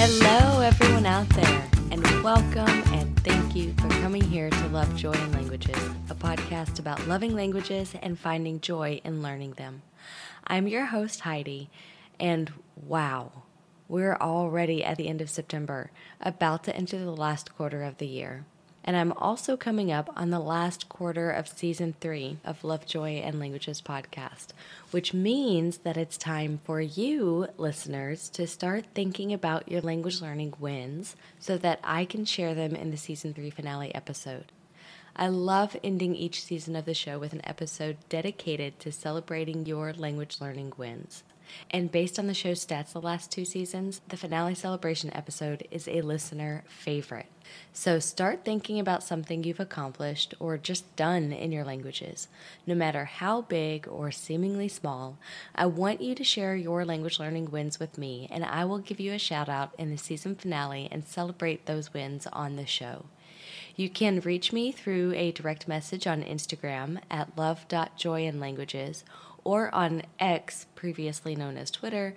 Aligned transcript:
Hello, 0.00 0.60
everyone 0.60 1.06
out 1.06 1.28
there, 1.30 1.68
and 1.90 2.04
welcome 2.22 2.68
and 2.94 3.18
thank 3.24 3.56
you 3.56 3.72
for 3.72 3.88
coming 4.00 4.22
here 4.22 4.48
to 4.48 4.68
Love, 4.68 4.94
Joy, 4.94 5.10
and 5.10 5.34
Languages, 5.34 5.76
a 6.08 6.14
podcast 6.14 6.78
about 6.78 7.08
loving 7.08 7.34
languages 7.34 7.96
and 8.00 8.16
finding 8.16 8.60
joy 8.60 9.00
in 9.02 9.22
learning 9.22 9.54
them. 9.54 9.82
I'm 10.46 10.68
your 10.68 10.86
host, 10.86 11.22
Heidi, 11.22 11.68
and 12.20 12.52
wow, 12.76 13.42
we're 13.88 14.14
already 14.14 14.84
at 14.84 14.98
the 14.98 15.08
end 15.08 15.20
of 15.20 15.28
September, 15.28 15.90
about 16.20 16.62
to 16.62 16.76
enter 16.76 17.00
the 17.00 17.10
last 17.10 17.56
quarter 17.56 17.82
of 17.82 17.98
the 17.98 18.06
year. 18.06 18.46
And 18.88 18.96
I'm 18.96 19.12
also 19.12 19.54
coming 19.54 19.92
up 19.92 20.08
on 20.16 20.30
the 20.30 20.40
last 20.40 20.88
quarter 20.88 21.30
of 21.30 21.46
season 21.46 21.94
three 22.00 22.38
of 22.42 22.64
Love, 22.64 22.86
Joy, 22.86 23.20
and 23.22 23.38
Languages 23.38 23.82
podcast, 23.82 24.46
which 24.92 25.12
means 25.12 25.76
that 25.84 25.98
it's 25.98 26.16
time 26.16 26.60
for 26.64 26.80
you, 26.80 27.48
listeners, 27.58 28.30
to 28.30 28.46
start 28.46 28.86
thinking 28.94 29.30
about 29.30 29.70
your 29.70 29.82
language 29.82 30.22
learning 30.22 30.54
wins 30.58 31.16
so 31.38 31.58
that 31.58 31.80
I 31.84 32.06
can 32.06 32.24
share 32.24 32.54
them 32.54 32.74
in 32.74 32.90
the 32.90 32.96
season 32.96 33.34
three 33.34 33.50
finale 33.50 33.94
episode. 33.94 34.52
I 35.14 35.28
love 35.28 35.76
ending 35.84 36.16
each 36.16 36.42
season 36.42 36.74
of 36.74 36.86
the 36.86 36.94
show 36.94 37.18
with 37.18 37.34
an 37.34 37.42
episode 37.44 37.98
dedicated 38.08 38.80
to 38.80 38.90
celebrating 38.90 39.66
your 39.66 39.92
language 39.92 40.38
learning 40.40 40.72
wins. 40.78 41.24
And 41.70 41.92
based 41.92 42.18
on 42.18 42.26
the 42.26 42.34
show's 42.34 42.64
stats 42.64 42.92
the 42.92 43.00
last 43.00 43.30
two 43.30 43.44
seasons, 43.44 44.00
the 44.08 44.16
finale 44.16 44.54
celebration 44.54 45.14
episode 45.14 45.66
is 45.70 45.88
a 45.88 46.02
listener 46.02 46.64
favorite. 46.68 47.26
So 47.72 47.98
start 47.98 48.44
thinking 48.44 48.78
about 48.78 49.02
something 49.02 49.42
you've 49.42 49.60
accomplished 49.60 50.34
or 50.38 50.58
just 50.58 50.94
done 50.96 51.32
in 51.32 51.52
your 51.52 51.64
languages. 51.64 52.28
No 52.66 52.74
matter 52.74 53.06
how 53.06 53.42
big 53.42 53.88
or 53.88 54.10
seemingly 54.10 54.68
small, 54.68 55.18
I 55.54 55.66
want 55.66 56.00
you 56.00 56.14
to 56.14 56.24
share 56.24 56.56
your 56.56 56.84
language 56.84 57.18
learning 57.18 57.50
wins 57.50 57.80
with 57.80 57.96
me, 57.96 58.28
and 58.30 58.44
I 58.44 58.64
will 58.64 58.78
give 58.78 59.00
you 59.00 59.12
a 59.12 59.18
shout 59.18 59.48
out 59.48 59.74
in 59.78 59.90
the 59.90 59.96
season 59.96 60.34
finale 60.34 60.88
and 60.90 61.06
celebrate 61.06 61.66
those 61.66 61.94
wins 61.94 62.26
on 62.32 62.56
the 62.56 62.66
show. 62.66 63.06
You 63.76 63.88
can 63.88 64.20
reach 64.20 64.52
me 64.52 64.72
through 64.72 65.12
a 65.14 65.30
direct 65.30 65.68
message 65.68 66.06
on 66.06 66.22
Instagram 66.24 66.98
at 67.10 67.38
love.joyandlanguages 67.38 69.04
or 69.44 69.74
on 69.74 70.02
X, 70.18 70.66
previously 70.74 71.34
known 71.36 71.56
as 71.56 71.70
Twitter, 71.70 72.14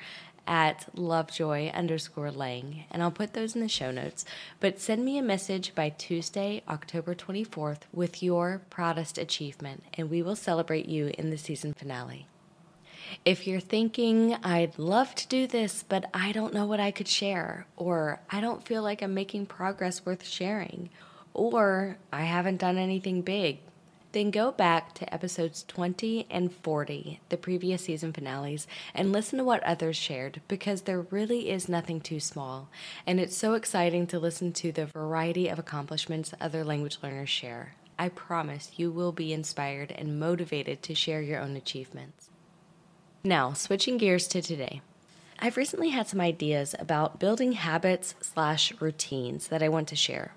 at 0.48 0.88
lovejoy 0.98 1.70
underscore 1.70 2.32
lang, 2.32 2.86
and 2.92 3.02
I'll 3.02 3.12
put 3.12 3.34
those 3.34 3.56
in 3.56 3.62
the 3.62 3.70
show 3.70 3.92
notes. 3.92 4.26
But 4.60 4.80
send 4.80 5.06
me 5.06 5.18
a 5.18 5.24
message 5.24 5.76
by 5.76 5.90
Tuesday, 5.90 6.64
October 6.68 7.14
24th, 7.14 7.82
with 7.94 8.24
your 8.24 8.62
proudest 8.70 9.18
achievement, 9.18 9.84
and 9.94 10.10
we 10.10 10.22
will 10.22 10.36
celebrate 10.36 10.88
you 10.88 11.12
in 11.18 11.30
the 11.30 11.38
season 11.38 11.74
finale. 11.74 12.28
If 13.26 13.46
you're 13.46 13.60
thinking, 13.60 14.36
I'd 14.44 14.80
love 14.80 15.14
to 15.16 15.28
do 15.28 15.46
this, 15.46 15.84
but 15.88 16.06
I 16.14 16.32
don't 16.32 16.54
know 16.54 16.66
what 16.66 16.80
I 16.80 16.92
could 16.92 17.08
share, 17.08 17.66
or 17.78 18.22
I 18.30 18.42
don't 18.42 18.66
feel 18.66 18.82
like 18.82 19.02
I'm 19.02 19.14
making 19.14 19.46
progress 19.48 20.06
worth 20.06 20.26
sharing, 20.26 20.90
or 21.34 21.98
I 22.12 22.24
haven't 22.24 22.58
done 22.58 22.78
anything 22.78 23.22
big, 23.22 23.60
then 24.12 24.32
go 24.32 24.52
back 24.52 24.94
to 24.96 25.14
episodes 25.14 25.64
20 25.68 26.28
and 26.30 26.54
40, 26.54 27.22
the 27.30 27.38
previous 27.38 27.84
season 27.84 28.12
finales, 28.12 28.68
and 28.94 29.12
listen 29.12 29.38
to 29.38 29.44
what 29.44 29.64
others 29.64 29.96
shared 29.96 30.42
because 30.48 30.82
there 30.82 31.02
really 31.02 31.50
is 31.50 31.70
nothing 31.70 32.02
too 32.02 32.20
small. 32.20 32.70
And 33.08 33.20
it's 33.20 33.38
so 33.38 33.54
exciting 33.54 34.08
to 34.08 34.20
listen 34.20 34.52
to 34.54 34.72
the 34.72 34.86
variety 34.86 35.48
of 35.48 35.60
accomplishments 35.60 36.34
other 36.42 36.64
language 36.64 36.98
learners 37.02 37.30
share. 37.30 37.76
I 37.98 38.10
promise 38.10 38.72
you 38.78 38.92
will 38.92 39.12
be 39.12 39.32
inspired 39.32 39.92
and 39.92 40.20
motivated 40.20 40.82
to 40.84 40.96
share 40.96 41.22
your 41.22 41.40
own 41.40 41.56
achievements. 41.56 42.30
Now, 43.24 43.54
switching 43.54 43.98
gears 43.98 44.28
to 44.30 44.42
today. 44.42 44.82
I've 45.38 45.58
recently 45.58 45.90
had 45.90 46.08
some 46.08 46.22
ideas 46.22 46.76
about 46.80 47.20
building 47.20 47.54
habits 47.54 48.16
slash 48.22 48.74
routines 48.80 49.48
that 49.48 49.64
I 49.64 49.70
want 49.70 49.88
to 49.90 49.96
share. 49.96 50.34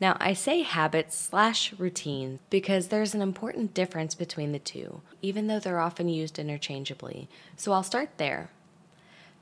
Now, 0.00 0.16
I 0.20 0.32
say 0.32 0.62
habits 0.62 1.16
slash 1.16 1.72
routine 1.74 2.38
because 2.48 2.88
there's 2.88 3.14
an 3.14 3.22
important 3.22 3.74
difference 3.74 4.14
between 4.14 4.52
the 4.52 4.58
two, 4.58 5.00
even 5.22 5.46
though 5.46 5.58
they're 5.58 5.80
often 5.80 6.08
used 6.08 6.38
interchangeably. 6.38 7.28
So 7.56 7.72
I'll 7.72 7.82
start 7.82 8.10
there. 8.16 8.50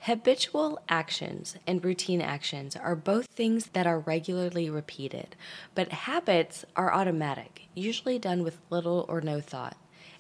Habitual 0.00 0.80
actions 0.88 1.56
and 1.66 1.84
routine 1.84 2.20
actions 2.22 2.76
are 2.76 2.94
both 2.94 3.26
things 3.26 3.66
that 3.72 3.86
are 3.86 3.98
regularly 3.98 4.70
repeated, 4.70 5.34
but 5.74 5.90
habits 5.90 6.64
are 6.76 6.94
automatic, 6.94 7.62
usually 7.74 8.18
done 8.18 8.44
with 8.44 8.60
little 8.70 9.04
or 9.08 9.20
no 9.20 9.40
thought. 9.40 9.76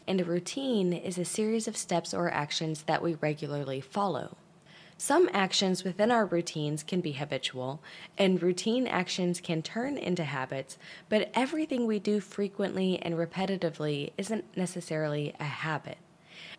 And 0.06 0.20
a 0.20 0.24
routine 0.24 0.92
is 0.92 1.16
a 1.16 1.24
series 1.24 1.68
of 1.68 1.76
steps 1.76 2.12
or 2.12 2.30
actions 2.30 2.82
that 2.82 3.02
we 3.02 3.14
regularly 3.14 3.80
follow. 3.80 4.36
Some 5.00 5.30
actions 5.32 5.84
within 5.84 6.10
our 6.10 6.26
routines 6.26 6.82
can 6.82 7.00
be 7.00 7.12
habitual, 7.12 7.80
and 8.18 8.42
routine 8.42 8.88
actions 8.88 9.40
can 9.40 9.62
turn 9.62 9.96
into 9.96 10.24
habits, 10.24 10.76
but 11.08 11.30
everything 11.34 11.86
we 11.86 12.00
do 12.00 12.18
frequently 12.18 12.98
and 13.00 13.14
repetitively 13.14 14.10
isn't 14.18 14.56
necessarily 14.56 15.34
a 15.38 15.44
habit. 15.44 15.98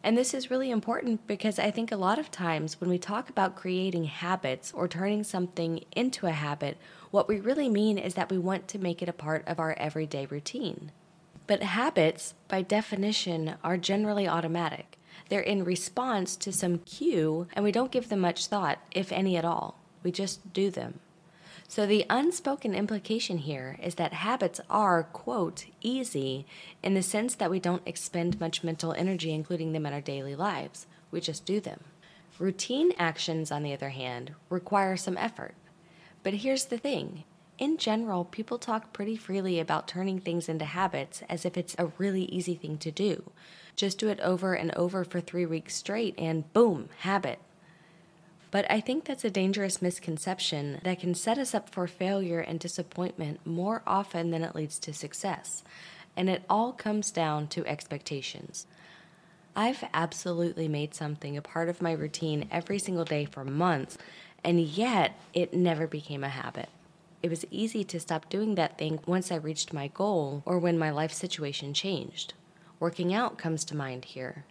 And 0.01 0.17
this 0.17 0.33
is 0.33 0.49
really 0.49 0.71
important 0.71 1.27
because 1.27 1.59
I 1.59 1.69
think 1.69 1.91
a 1.91 1.97
lot 1.97 2.17
of 2.17 2.31
times 2.31 2.79
when 2.79 2.89
we 2.89 2.97
talk 2.97 3.29
about 3.29 3.57
creating 3.57 4.05
habits 4.05 4.71
or 4.73 4.87
turning 4.87 5.25
something 5.25 5.83
into 5.91 6.25
a 6.25 6.31
habit, 6.31 6.77
what 7.11 7.27
we 7.27 7.41
really 7.41 7.67
mean 7.67 7.97
is 7.97 8.13
that 8.13 8.31
we 8.31 8.37
want 8.37 8.69
to 8.69 8.79
make 8.79 9.01
it 9.01 9.09
a 9.09 9.13
part 9.13 9.45
of 9.47 9.59
our 9.59 9.73
everyday 9.73 10.25
routine. 10.27 10.93
But 11.45 11.61
habits, 11.61 12.35
by 12.47 12.61
definition, 12.61 13.55
are 13.65 13.75
generally 13.75 14.29
automatic. 14.29 14.98
They're 15.29 15.39
in 15.39 15.63
response 15.63 16.35
to 16.37 16.51
some 16.51 16.79
cue, 16.79 17.47
and 17.53 17.63
we 17.63 17.71
don't 17.71 17.91
give 17.91 18.09
them 18.09 18.19
much 18.19 18.47
thought, 18.47 18.79
if 18.91 19.11
any 19.11 19.37
at 19.37 19.45
all. 19.45 19.79
We 20.03 20.11
just 20.11 20.53
do 20.53 20.69
them. 20.69 20.99
So 21.67 21.85
the 21.85 22.05
unspoken 22.09 22.73
implication 22.73 23.37
here 23.37 23.77
is 23.81 23.95
that 23.95 24.11
habits 24.11 24.59
are, 24.71 25.03
quote, 25.03 25.65
easy 25.81 26.47
in 26.81 26.95
the 26.95 27.03
sense 27.03 27.35
that 27.35 27.51
we 27.51 27.59
don't 27.59 27.87
expend 27.87 28.39
much 28.39 28.63
mental 28.63 28.93
energy 28.93 29.31
including 29.31 29.71
them 29.71 29.85
in 29.85 29.93
our 29.93 30.01
daily 30.01 30.35
lives. 30.35 30.87
We 31.11 31.21
just 31.21 31.45
do 31.45 31.59
them. 31.59 31.83
Routine 32.39 32.93
actions, 32.97 33.51
on 33.51 33.61
the 33.61 33.73
other 33.73 33.89
hand, 33.89 34.33
require 34.49 34.97
some 34.97 35.17
effort. 35.17 35.53
But 36.23 36.35
here's 36.35 36.65
the 36.65 36.79
thing 36.79 37.23
in 37.59 37.77
general, 37.77 38.23
people 38.23 38.57
talk 38.57 38.93
pretty 38.93 39.17
freely 39.17 39.59
about 39.59 39.87
turning 39.87 40.19
things 40.19 40.47
into 40.47 40.65
habits 40.65 41.21
as 41.29 41.45
if 41.45 41.57
it's 41.57 41.75
a 41.77 41.91
really 41.97 42.23
easy 42.23 42.55
thing 42.55 42.77
to 42.77 42.89
do. 42.89 43.31
Just 43.79 43.97
do 43.97 44.09
it 44.09 44.19
over 44.19 44.55
and 44.55 44.75
over 44.75 45.05
for 45.05 45.21
three 45.21 45.45
weeks 45.45 45.73
straight, 45.73 46.13
and 46.17 46.51
boom, 46.51 46.89
habit. 46.97 47.39
But 48.51 48.69
I 48.69 48.81
think 48.81 49.05
that's 49.05 49.23
a 49.23 49.29
dangerous 49.29 49.81
misconception 49.81 50.81
that 50.83 50.99
can 50.99 51.15
set 51.15 51.37
us 51.37 51.55
up 51.55 51.69
for 51.69 51.87
failure 51.87 52.41
and 52.41 52.59
disappointment 52.59 53.39
more 53.45 53.81
often 53.87 54.31
than 54.31 54.43
it 54.43 54.53
leads 54.53 54.79
to 54.79 54.91
success. 54.91 55.63
And 56.17 56.29
it 56.29 56.43
all 56.49 56.73
comes 56.73 57.09
down 57.09 57.47
to 57.47 57.65
expectations. 57.65 58.67
I've 59.55 59.85
absolutely 59.93 60.67
made 60.67 60.93
something 60.93 61.37
a 61.37 61.41
part 61.41 61.69
of 61.69 61.81
my 61.81 61.93
routine 61.93 62.49
every 62.51 62.79
single 62.79 63.05
day 63.05 63.23
for 63.23 63.45
months, 63.45 63.97
and 64.43 64.59
yet 64.59 65.17
it 65.33 65.53
never 65.53 65.87
became 65.87 66.25
a 66.25 66.27
habit. 66.27 66.67
It 67.23 67.29
was 67.29 67.45
easy 67.49 67.85
to 67.85 67.99
stop 68.01 68.29
doing 68.29 68.55
that 68.55 68.77
thing 68.77 68.99
once 69.05 69.31
I 69.31 69.35
reached 69.35 69.71
my 69.71 69.87
goal 69.87 70.43
or 70.45 70.59
when 70.59 70.77
my 70.77 70.89
life 70.89 71.13
situation 71.13 71.73
changed. 71.73 72.33
Working 72.79 73.13
out 73.13 73.37
comes 73.37 73.65
to 73.65 73.75
mind 73.75 74.05
here. 74.05 74.45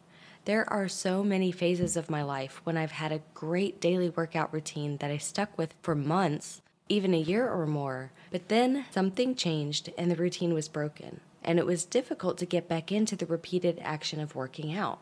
There 0.44 0.71
are 0.71 0.89
so 0.89 1.25
many 1.25 1.50
phases 1.50 1.97
of 1.97 2.11
my 2.11 2.22
life 2.22 2.61
when 2.65 2.77
I've 2.77 2.93
had 2.93 3.11
a 3.11 3.22
great 3.33 3.81
daily 3.81 4.11
workout 4.11 4.53
routine 4.53 4.99
that 4.99 5.11
I 5.11 5.16
stuck 5.16 5.56
with 5.56 5.75
for 5.81 5.94
months, 5.94 6.61
even 6.91 7.15
a 7.15 7.19
year 7.19 7.49
or 7.50 7.67
more, 7.67 8.12
but 8.31 8.49
then 8.49 8.84
something 8.91 9.34
changed 9.34 9.91
and 9.97 10.11
the 10.11 10.17
routine 10.17 10.53
was 10.53 10.69
broken, 10.69 11.21
and 11.43 11.59
it 11.59 11.65
was 11.65 11.84
difficult 11.84 12.37
to 12.38 12.47
get 12.47 12.69
back 12.69 12.93
into 12.93 13.17
the 13.17 13.26
repeated 13.26 13.79
action 13.82 14.20
of 14.20 14.35
working 14.35 14.75
out. 14.75 15.00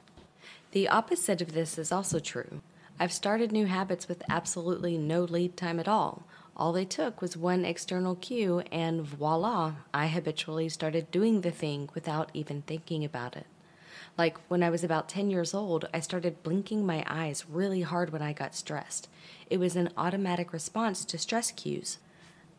The 0.70 0.88
opposite 0.88 1.40
of 1.40 1.52
this 1.52 1.78
is 1.78 1.90
also 1.90 2.20
true. 2.20 2.60
I've 2.98 3.12
started 3.12 3.50
new 3.50 3.66
habits 3.66 4.08
with 4.08 4.22
absolutely 4.28 4.98
no 4.98 5.24
lead 5.24 5.56
time 5.56 5.80
at 5.80 5.88
all, 5.88 6.24
all 6.56 6.72
they 6.72 6.86
took 6.86 7.20
was 7.20 7.36
one 7.36 7.66
external 7.66 8.14
cue, 8.14 8.60
and 8.72 9.02
voila, 9.02 9.74
I 9.92 10.06
habitually 10.06 10.70
started 10.70 11.10
doing 11.10 11.42
the 11.42 11.50
thing 11.50 11.90
without 11.94 12.30
even 12.32 12.62
thinking 12.62 13.04
about 13.04 13.36
it. 13.36 13.46
Like 14.16 14.38
when 14.48 14.62
I 14.62 14.70
was 14.70 14.82
about 14.82 15.08
10 15.10 15.28
years 15.28 15.52
old, 15.52 15.86
I 15.92 16.00
started 16.00 16.42
blinking 16.42 16.86
my 16.86 17.04
eyes 17.06 17.44
really 17.46 17.82
hard 17.82 18.10
when 18.10 18.22
I 18.22 18.32
got 18.32 18.54
stressed. 18.54 19.08
It 19.50 19.58
was 19.58 19.76
an 19.76 19.90
automatic 19.98 20.54
response 20.54 21.04
to 21.04 21.18
stress 21.18 21.50
cues. 21.50 21.98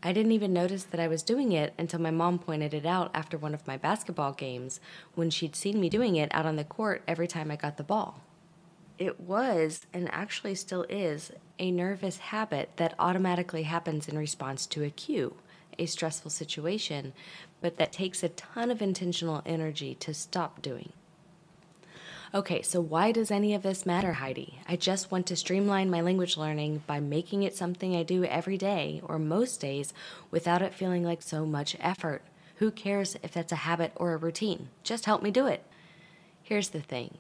I 0.04 0.14
didn't 0.14 0.32
even 0.32 0.54
notice 0.54 0.84
that 0.84 1.00
I 1.00 1.08
was 1.08 1.24
doing 1.24 1.52
it 1.52 1.74
until 1.80 2.00
my 2.00 2.12
mom 2.12 2.38
pointed 2.38 2.76
it 2.76 2.86
out 2.86 3.10
after 3.16 3.36
one 3.36 3.56
of 3.56 3.66
my 3.66 3.78
basketball 3.78 4.34
games 4.34 4.80
when 5.16 5.32
she'd 5.32 5.56
seen 5.56 5.80
me 5.80 5.90
doing 5.90 6.16
it 6.16 6.30
out 6.32 6.46
on 6.46 6.56
the 6.56 6.64
court 6.64 7.02
every 7.08 7.28
time 7.28 7.50
I 7.50 7.56
got 7.56 7.78
the 7.78 7.84
ball. 7.84 8.22
It 8.98 9.20
was, 9.20 9.86
and 9.94 10.10
actually 10.12 10.56
still 10.56 10.86
is, 10.90 11.32
a 11.60 11.72
nervous 11.72 12.18
habit 12.18 12.72
that 12.78 12.96
automatically 12.98 13.64
happens 13.64 14.08
in 14.08 14.18
response 14.18 14.66
to 14.68 14.84
a 14.84 14.90
cue, 14.90 15.36
a 15.78 15.86
stressful 15.86 16.32
situation, 16.32 17.14
but 17.62 17.78
that 17.78 17.92
takes 17.92 18.24
a 18.24 18.30
ton 18.30 18.72
of 18.72 18.82
intentional 18.82 19.44
energy 19.46 19.96
to 19.96 20.14
stop 20.14 20.62
doing. 20.62 20.94
Okay, 22.34 22.62
so 22.62 22.82
why 22.82 23.12
does 23.12 23.32
any 23.32 23.54
of 23.54 23.64
this 23.64 23.86
matter, 23.86 24.14
Heidi? 24.14 24.60
I 24.68 24.76
just 24.76 25.12
want 25.12 25.28
to 25.28 25.36
streamline 25.36 25.90
my 25.90 26.02
language 26.02 26.36
learning 26.36 26.84
by 26.86 27.00
making 27.00 27.44
it 27.44 27.56
something 27.56 27.96
I 27.96 28.04
do 28.04 28.26
every 28.26 28.58
day 28.58 29.00
or 29.04 29.18
most 29.18 29.62
days 29.62 29.94
without 30.30 30.62
it 30.62 30.74
feeling 30.74 31.04
like 31.04 31.22
so 31.22 31.46
much 31.46 31.78
effort. 31.80 32.24
Who 32.56 32.72
cares 32.72 33.16
if 33.24 33.32
that's 33.32 33.54
a 33.54 33.58
habit 33.58 33.94
or 33.96 34.14
a 34.14 34.18
routine? 34.18 34.70
Just 34.84 35.06
help 35.06 35.22
me 35.24 35.32
do 35.32 35.48
it. 35.48 35.64
Here's 36.44 36.70
the 36.70 36.82
thing 36.82 37.18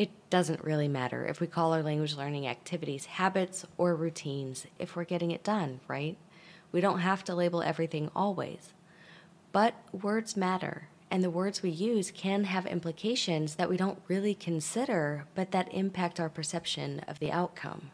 it 0.00 0.30
doesn't 0.30 0.64
really 0.64 0.88
matter 0.88 1.26
if 1.26 1.42
we 1.42 1.46
call 1.46 1.74
our 1.74 1.82
language 1.82 2.16
learning 2.16 2.46
activities 2.46 3.04
habits 3.04 3.66
or 3.76 3.94
routines 3.94 4.66
if 4.78 4.96
we're 4.96 5.04
getting 5.04 5.30
it 5.30 5.44
done, 5.44 5.78
right? 5.88 6.16
We 6.72 6.80
don't 6.80 7.00
have 7.00 7.22
to 7.24 7.34
label 7.34 7.62
everything 7.62 8.10
always. 8.16 8.72
But 9.52 9.74
words 9.92 10.38
matter, 10.38 10.88
and 11.10 11.22
the 11.22 11.28
words 11.28 11.62
we 11.62 11.68
use 11.68 12.10
can 12.10 12.44
have 12.44 12.64
implications 12.64 13.56
that 13.56 13.68
we 13.68 13.76
don't 13.76 14.00
really 14.08 14.32
consider, 14.32 15.26
but 15.34 15.50
that 15.50 15.70
impact 15.70 16.18
our 16.18 16.30
perception 16.30 17.00
of 17.06 17.18
the 17.18 17.30
outcome. 17.30 17.90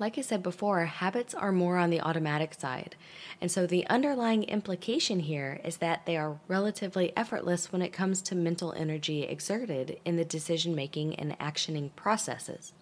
Like 0.00 0.18
I 0.18 0.22
said 0.22 0.42
before, 0.42 0.84
habits 0.86 1.34
are 1.34 1.52
more 1.52 1.78
on 1.78 1.90
the 1.90 2.00
automatic 2.00 2.54
side. 2.54 2.96
And 3.40 3.50
so 3.50 3.66
the 3.66 3.86
underlying 3.86 4.42
implication 4.44 5.20
here 5.20 5.60
is 5.64 5.76
that 5.78 6.04
they 6.04 6.16
are 6.16 6.40
relatively 6.48 7.16
effortless 7.16 7.70
when 7.70 7.82
it 7.82 7.92
comes 7.92 8.20
to 8.22 8.34
mental 8.34 8.72
energy 8.72 9.22
exerted 9.22 9.98
in 10.04 10.16
the 10.16 10.24
decision 10.24 10.74
making 10.74 11.14
and 11.14 11.38
actioning 11.38 11.94
processes. 11.94 12.72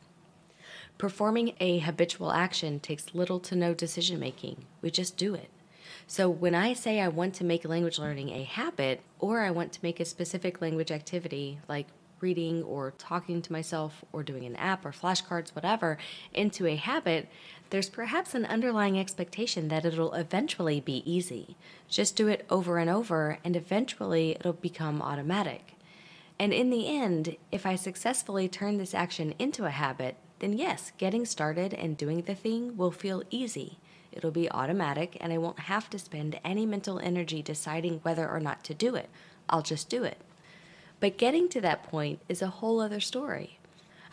Performing 0.98 1.54
a 1.60 1.78
habitual 1.78 2.32
action 2.32 2.80
takes 2.80 3.14
little 3.14 3.40
to 3.40 3.56
no 3.56 3.74
decision 3.74 4.18
making. 4.18 4.64
We 4.80 4.90
just 4.90 5.16
do 5.16 5.34
it. 5.34 5.50
So 6.06 6.28
when 6.28 6.54
I 6.54 6.72
say 6.72 7.00
I 7.00 7.08
want 7.08 7.34
to 7.34 7.44
make 7.44 7.64
language 7.64 7.98
learning 7.98 8.30
a 8.30 8.44
habit, 8.44 9.00
or 9.18 9.40
I 9.40 9.50
want 9.50 9.72
to 9.72 9.80
make 9.82 10.00
a 10.00 10.04
specific 10.04 10.60
language 10.60 10.90
activity 10.90 11.58
like 11.68 11.86
reading 12.22 12.62
or 12.62 12.92
talking 12.98 13.42
to 13.42 13.52
myself 13.52 14.04
or 14.12 14.22
doing 14.22 14.44
an 14.44 14.56
app 14.56 14.86
or 14.86 14.92
flashcards, 14.92 15.54
whatever, 15.54 15.98
into 16.32 16.66
a 16.66 16.76
habit, 16.76 17.28
there's 17.70 17.88
perhaps 17.88 18.34
an 18.34 18.46
underlying 18.46 18.98
expectation 18.98 19.68
that 19.68 19.84
it'll 19.84 20.14
eventually 20.14 20.80
be 20.80 21.02
easy. 21.10 21.56
Just 21.88 22.16
do 22.16 22.28
it 22.28 22.46
over 22.48 22.78
and 22.78 22.88
over, 22.88 23.38
and 23.44 23.56
eventually 23.56 24.32
it'll 24.32 24.52
become 24.52 25.02
automatic. 25.02 25.74
And 26.38 26.52
in 26.52 26.70
the 26.70 26.88
end, 26.88 27.36
if 27.50 27.66
I 27.66 27.76
successfully 27.76 28.48
turn 28.48 28.78
this 28.78 28.94
action 28.94 29.34
into 29.38 29.64
a 29.64 29.70
habit, 29.70 30.16
then 30.38 30.52
yes, 30.52 30.92
getting 30.98 31.24
started 31.24 31.72
and 31.72 31.96
doing 31.96 32.22
the 32.22 32.34
thing 32.34 32.76
will 32.76 32.90
feel 32.90 33.22
easy. 33.30 33.78
It'll 34.10 34.30
be 34.30 34.50
automatic, 34.50 35.16
and 35.20 35.32
I 35.32 35.38
won't 35.38 35.60
have 35.60 35.88
to 35.90 35.98
spend 35.98 36.38
any 36.44 36.66
mental 36.66 36.98
energy 36.98 37.42
deciding 37.42 38.00
whether 38.00 38.28
or 38.28 38.40
not 38.40 38.64
to 38.64 38.74
do 38.74 38.94
it. 38.94 39.08
I'll 39.48 39.62
just 39.62 39.88
do 39.88 40.04
it. 40.04 40.18
But 41.02 41.18
getting 41.18 41.48
to 41.48 41.60
that 41.62 41.82
point 41.82 42.20
is 42.28 42.42
a 42.42 42.46
whole 42.46 42.78
other 42.78 43.00
story. 43.00 43.58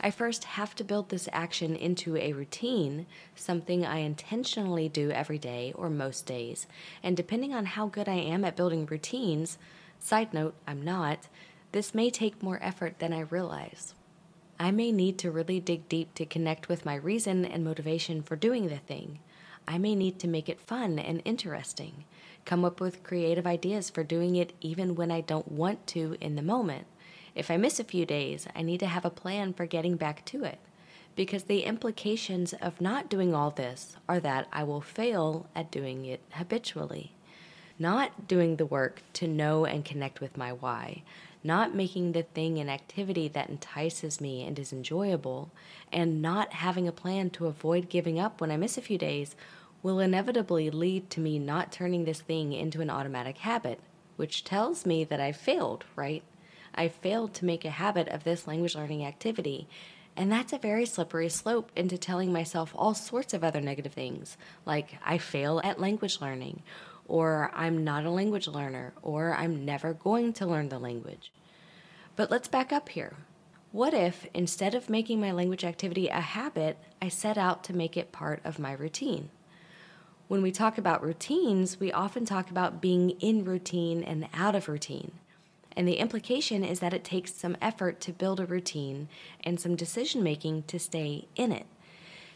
I 0.01 0.09
first 0.09 0.45
have 0.45 0.73
to 0.73 0.83
build 0.83 1.09
this 1.09 1.29
action 1.31 1.75
into 1.75 2.17
a 2.17 2.33
routine, 2.33 3.05
something 3.35 3.85
I 3.85 3.99
intentionally 3.99 4.89
do 4.89 5.11
every 5.11 5.37
day 5.37 5.71
or 5.75 5.91
most 5.91 6.25
days. 6.25 6.65
And 7.03 7.15
depending 7.15 7.53
on 7.53 7.67
how 7.67 7.85
good 7.85 8.09
I 8.09 8.15
am 8.15 8.43
at 8.43 8.55
building 8.55 8.87
routines, 8.87 9.59
side 9.99 10.33
note, 10.33 10.55
I'm 10.65 10.81
not, 10.81 11.27
this 11.73 11.93
may 11.93 12.09
take 12.09 12.41
more 12.41 12.57
effort 12.59 12.97
than 12.97 13.13
I 13.13 13.19
realize. 13.19 13.93
I 14.59 14.71
may 14.71 14.91
need 14.91 15.19
to 15.19 15.29
really 15.29 15.59
dig 15.59 15.87
deep 15.89 16.15
to 16.15 16.25
connect 16.25 16.69
with 16.69 16.87
my 16.87 16.95
reason 16.95 17.45
and 17.45 17.63
motivation 17.63 18.23
for 18.23 18.35
doing 18.35 18.67
the 18.67 18.79
thing. 18.79 19.19
I 19.67 19.77
may 19.77 19.93
need 19.93 20.17
to 20.21 20.27
make 20.27 20.49
it 20.49 20.59
fun 20.59 20.97
and 20.97 21.21
interesting, 21.23 22.05
come 22.49 22.65
up 22.65 22.81
with 22.81 23.03
creative 23.03 23.45
ideas 23.45 23.91
for 23.91 24.03
doing 24.03 24.35
it 24.35 24.53
even 24.59 24.95
when 24.95 25.11
I 25.11 25.21
don't 25.21 25.51
want 25.51 25.85
to 25.85 26.17
in 26.19 26.35
the 26.35 26.41
moment. 26.41 26.87
If 27.35 27.51
I 27.51 27.57
miss 27.57 27.79
a 27.79 27.83
few 27.83 28.07
days, 28.07 28.47
I 28.55 28.63
need 28.63 28.79
to 28.79 28.87
have 28.87 29.05
a 29.05 29.11
plan 29.11 29.53
for 29.53 29.67
getting 29.67 29.97
back 29.97 30.25
to 30.25 30.43
it. 30.45 30.57
Because 31.15 31.43
the 31.43 31.61
implications 31.61 32.53
of 32.53 32.81
not 32.81 33.07
doing 33.07 33.35
all 33.35 33.51
this 33.51 33.97
are 34.07 34.19
that 34.21 34.47
I 34.51 34.63
will 34.63 34.81
fail 34.81 35.45
at 35.55 35.69
doing 35.69 36.05
it 36.05 36.21
habitually. 36.31 37.11
Not 37.77 38.27
doing 38.27 38.55
the 38.55 38.65
work 38.65 39.03
to 39.13 39.27
know 39.27 39.65
and 39.65 39.85
connect 39.85 40.19
with 40.19 40.35
my 40.35 40.51
why, 40.51 41.03
not 41.43 41.75
making 41.75 42.13
the 42.13 42.23
thing 42.23 42.57
an 42.57 42.67
activity 42.67 43.27
that 43.27 43.49
entices 43.49 44.19
me 44.19 44.43
and 44.43 44.57
is 44.57 44.73
enjoyable, 44.73 45.51
and 45.93 46.19
not 46.19 46.53
having 46.53 46.87
a 46.87 46.91
plan 46.91 47.29
to 47.29 47.45
avoid 47.45 47.89
giving 47.89 48.19
up 48.19 48.41
when 48.41 48.49
I 48.49 48.57
miss 48.57 48.75
a 48.75 48.81
few 48.81 48.97
days 48.97 49.35
will 49.81 49.99
inevitably 49.99 50.69
lead 50.69 51.09
to 51.09 51.19
me 51.19 51.39
not 51.39 51.71
turning 51.71 52.05
this 52.05 52.21
thing 52.21 52.53
into 52.53 52.81
an 52.81 52.89
automatic 52.89 53.37
habit, 53.39 53.79
which 54.17 54.43
tells 54.43 54.85
me 54.85 55.03
that 55.03 55.21
I 55.21 55.31
failed, 55.31 55.85
right? 55.95 56.23
I 56.75 56.87
failed 56.87 57.33
to 57.35 57.45
make 57.45 57.65
a 57.65 57.69
habit 57.69 58.07
of 58.09 58.23
this 58.23 58.47
language 58.47 58.75
learning 58.75 59.05
activity. 59.05 59.67
And 60.15 60.31
that's 60.31 60.51
a 60.51 60.57
very 60.57 60.85
slippery 60.85 61.29
slope 61.29 61.71
into 61.75 61.97
telling 61.97 62.33
myself 62.33 62.73
all 62.75 62.93
sorts 62.93 63.33
of 63.33 63.43
other 63.43 63.61
negative 63.61 63.93
things, 63.93 64.37
like 64.65 64.97
I 65.05 65.17
fail 65.17 65.61
at 65.63 65.79
language 65.79 66.19
learning, 66.19 66.61
or 67.07 67.51
I'm 67.55 67.83
not 67.83 68.05
a 68.05 68.09
language 68.09 68.47
learner, 68.47 68.93
or 69.01 69.33
I'm 69.33 69.65
never 69.65 69.93
going 69.93 70.33
to 70.33 70.45
learn 70.45 70.69
the 70.69 70.79
language. 70.79 71.31
But 72.17 72.29
let's 72.29 72.49
back 72.49 72.73
up 72.73 72.89
here. 72.89 73.15
What 73.71 73.93
if, 73.93 74.27
instead 74.33 74.75
of 74.75 74.89
making 74.89 75.21
my 75.21 75.31
language 75.31 75.63
activity 75.63 76.07
a 76.09 76.19
habit, 76.19 76.77
I 77.01 77.07
set 77.07 77.37
out 77.37 77.63
to 77.65 77.75
make 77.75 77.95
it 77.95 78.11
part 78.11 78.41
of 78.43 78.59
my 78.59 78.73
routine? 78.73 79.29
When 80.29 80.43
we 80.43 80.51
talk 80.51 80.77
about 80.77 81.01
routines, 81.01 81.79
we 81.79 81.91
often 81.91 82.23
talk 82.23 82.51
about 82.51 82.79
being 82.79 83.09
in 83.19 83.43
routine 83.43 84.03
and 84.03 84.27
out 84.31 84.53
of 84.53 84.69
routine. 84.69 85.13
And 85.75 85.87
the 85.87 85.97
implication 85.97 86.63
is 86.63 86.81
that 86.81 86.93
it 86.93 87.03
takes 87.03 87.33
some 87.33 87.57
effort 87.59 87.99
to 88.01 88.13
build 88.13 88.39
a 88.39 88.45
routine 88.45 89.09
and 89.43 89.59
some 89.59 89.75
decision 89.75 90.21
making 90.21 90.65
to 90.67 90.77
stay 90.77 91.27
in 91.35 91.51
it. 91.51 91.65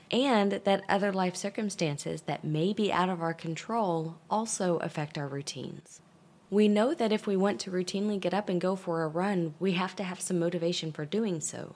And 0.10 0.54
that 0.54 0.82
other 0.90 1.14
life 1.14 1.36
circumstances 1.36 2.24
that 2.24 2.44
may 2.44 2.74
be 2.74 2.92
out 2.92 3.10
of 3.10 3.22
our 3.22 3.36
control 3.36 4.16
also 4.28 4.78
affect 4.78 5.16
our 5.20 5.28
routines. 5.28 6.02
We 6.50 6.68
know 6.68 6.96
that 6.96 7.12
if 7.12 7.28
we 7.28 7.38
want 7.38 7.60
to 7.60 7.72
routinely 7.72 8.20
get 8.20 8.34
up 8.34 8.50
and 8.50 8.60
go 8.60 8.76
for 8.76 9.04
a 9.04 9.08
run, 9.08 9.54
we 9.60 9.74
have 9.74 9.96
to 9.98 10.04
have 10.04 10.20
some 10.20 10.40
motivation 10.40 10.92
for 10.92 11.06
doing 11.06 11.42
so. 11.42 11.76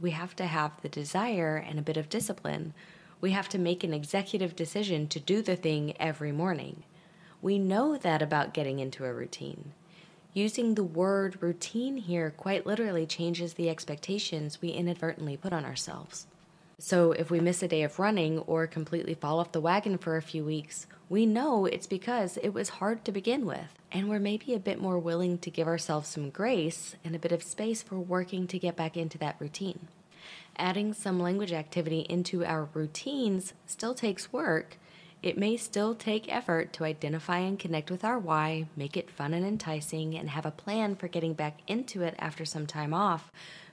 We 0.00 0.12
have 0.12 0.36
to 0.36 0.46
have 0.46 0.80
the 0.82 0.88
desire 0.88 1.56
and 1.56 1.80
a 1.80 1.82
bit 1.82 1.96
of 1.96 2.08
discipline 2.08 2.74
we 3.20 3.32
have 3.32 3.48
to 3.48 3.58
make 3.58 3.82
an 3.82 3.92
executive 3.92 4.54
decision 4.54 5.08
to 5.08 5.20
do 5.20 5.42
the 5.42 5.56
thing 5.56 5.94
every 5.98 6.32
morning. 6.32 6.84
We 7.42 7.58
know 7.58 7.96
that 7.96 8.22
about 8.22 8.54
getting 8.54 8.78
into 8.78 9.04
a 9.04 9.12
routine. 9.12 9.72
Using 10.34 10.74
the 10.74 10.84
word 10.84 11.42
routine 11.42 11.96
here 11.96 12.30
quite 12.30 12.66
literally 12.66 13.06
changes 13.06 13.54
the 13.54 13.68
expectations 13.68 14.60
we 14.60 14.68
inadvertently 14.68 15.36
put 15.36 15.52
on 15.52 15.64
ourselves. 15.64 16.26
So, 16.80 17.10
if 17.10 17.28
we 17.28 17.40
miss 17.40 17.60
a 17.64 17.66
day 17.66 17.82
of 17.82 17.98
running 17.98 18.38
or 18.40 18.68
completely 18.68 19.14
fall 19.14 19.40
off 19.40 19.50
the 19.50 19.60
wagon 19.60 19.98
for 19.98 20.16
a 20.16 20.22
few 20.22 20.44
weeks, 20.44 20.86
we 21.08 21.26
know 21.26 21.66
it's 21.66 21.88
because 21.88 22.36
it 22.36 22.50
was 22.50 22.68
hard 22.68 23.04
to 23.04 23.10
begin 23.10 23.46
with, 23.46 23.74
and 23.90 24.08
we're 24.08 24.20
maybe 24.20 24.54
a 24.54 24.60
bit 24.60 24.80
more 24.80 24.98
willing 24.98 25.38
to 25.38 25.50
give 25.50 25.66
ourselves 25.66 26.08
some 26.08 26.30
grace 26.30 26.94
and 27.02 27.16
a 27.16 27.18
bit 27.18 27.32
of 27.32 27.42
space 27.42 27.82
for 27.82 27.98
working 27.98 28.46
to 28.46 28.60
get 28.60 28.76
back 28.76 28.96
into 28.96 29.18
that 29.18 29.34
routine 29.40 29.88
adding 30.56 30.92
some 30.92 31.20
language 31.20 31.52
activity 31.52 32.00
into 32.08 32.44
our 32.44 32.68
routines 32.74 33.54
still 33.66 33.94
takes 33.94 34.32
work. 34.32 34.78
It 35.22 35.36
may 35.36 35.56
still 35.56 35.94
take 35.94 36.32
effort 36.32 36.72
to 36.74 36.84
identify 36.84 37.38
and 37.38 37.58
connect 37.58 37.90
with 37.90 38.04
our 38.04 38.18
why, 38.18 38.66
make 38.76 38.96
it 38.96 39.10
fun 39.10 39.34
and 39.34 39.44
enticing, 39.44 40.14
and 40.16 40.30
have 40.30 40.46
a 40.46 40.50
plan 40.52 40.94
for 40.94 41.08
getting 41.08 41.34
back 41.34 41.60
into 41.66 42.02
it 42.02 42.14
after 42.18 42.44
some 42.44 42.66
time 42.66 42.94
off. 42.94 43.32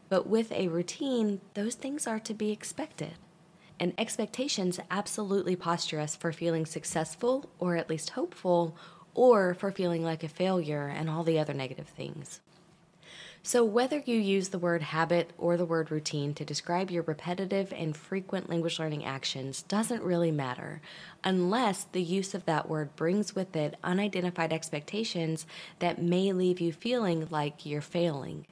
But 0.09 0.27
with 0.27 0.51
a 0.51 0.67
routine, 0.67 1.41
those 1.53 1.75
things 1.75 2.07
are 2.07 2.19
to 2.19 2.33
be 2.33 2.51
expected. 2.51 3.13
And 3.79 3.93
expectations 3.97 4.79
absolutely 4.89 5.55
posture 5.55 5.99
us 5.99 6.15
for 6.15 6.31
feeling 6.31 6.65
successful, 6.65 7.49
or 7.59 7.75
at 7.75 7.89
least 7.89 8.11
hopeful, 8.11 8.75
or 9.13 9.53
for 9.53 9.71
feeling 9.71 10.03
like 10.03 10.23
a 10.23 10.27
failure 10.27 10.87
and 10.87 11.09
all 11.09 11.23
the 11.23 11.39
other 11.39 11.53
negative 11.53 11.87
things. 11.87 12.41
So, 13.47 13.63
whether 13.63 13.99
you 13.99 14.17
use 14.17 14.49
the 14.49 14.57
word 14.57 14.81
habit 14.81 15.29
or 15.37 15.55
the 15.55 15.67
word 15.67 15.91
routine 15.91 16.33
to 16.33 16.43
describe 16.43 16.89
your 16.89 17.03
repetitive 17.03 17.71
and 17.73 17.95
frequent 17.95 18.49
language 18.49 18.79
learning 18.79 19.05
actions 19.05 19.61
doesn't 19.61 20.01
really 20.01 20.31
matter, 20.31 20.81
unless 21.23 21.83
the 21.83 22.01
use 22.01 22.33
of 22.33 22.45
that 22.45 22.67
word 22.67 22.95
brings 22.95 23.35
with 23.35 23.55
it 23.55 23.75
unidentified 23.83 24.51
expectations 24.51 25.45
that 25.77 26.01
may 26.01 26.31
leave 26.31 26.59
you 26.59 26.73
feeling 26.73 27.27
like 27.29 27.67
you're 27.67 27.81
failing. 27.81 28.47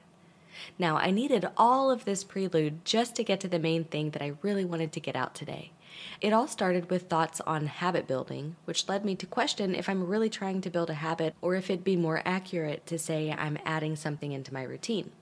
Now, 0.78 0.96
I 0.96 1.10
needed 1.10 1.48
all 1.56 1.90
of 1.90 2.04
this 2.04 2.22
prelude 2.22 2.84
just 2.84 3.16
to 3.16 3.24
get 3.24 3.40
to 3.40 3.48
the 3.48 3.58
main 3.58 3.82
thing 3.82 4.10
that 4.10 4.22
I 4.22 4.34
really 4.42 4.64
wanted 4.64 4.92
to 4.92 5.00
get 5.00 5.16
out 5.16 5.34
today. 5.34 5.72
It 6.20 6.32
all 6.32 6.48
started 6.48 6.90
with 6.90 7.08
thoughts 7.08 7.40
on 7.42 7.66
habit 7.66 8.06
building, 8.06 8.56
which 8.64 8.88
led 8.88 9.04
me 9.04 9.14
to 9.16 9.26
question 9.26 9.74
if 9.74 9.88
I'm 9.88 10.06
really 10.06 10.30
trying 10.30 10.60
to 10.62 10.70
build 10.70 10.90
a 10.90 10.94
habit 10.94 11.34
or 11.42 11.54
if 11.54 11.70
it'd 11.70 11.84
be 11.84 11.96
more 11.96 12.22
accurate 12.24 12.86
to 12.86 12.98
say 12.98 13.32
I'm 13.32 13.58
adding 13.64 13.96
something 13.96 14.32
into 14.32 14.54
my 14.54 14.62
routine. 14.62 15.12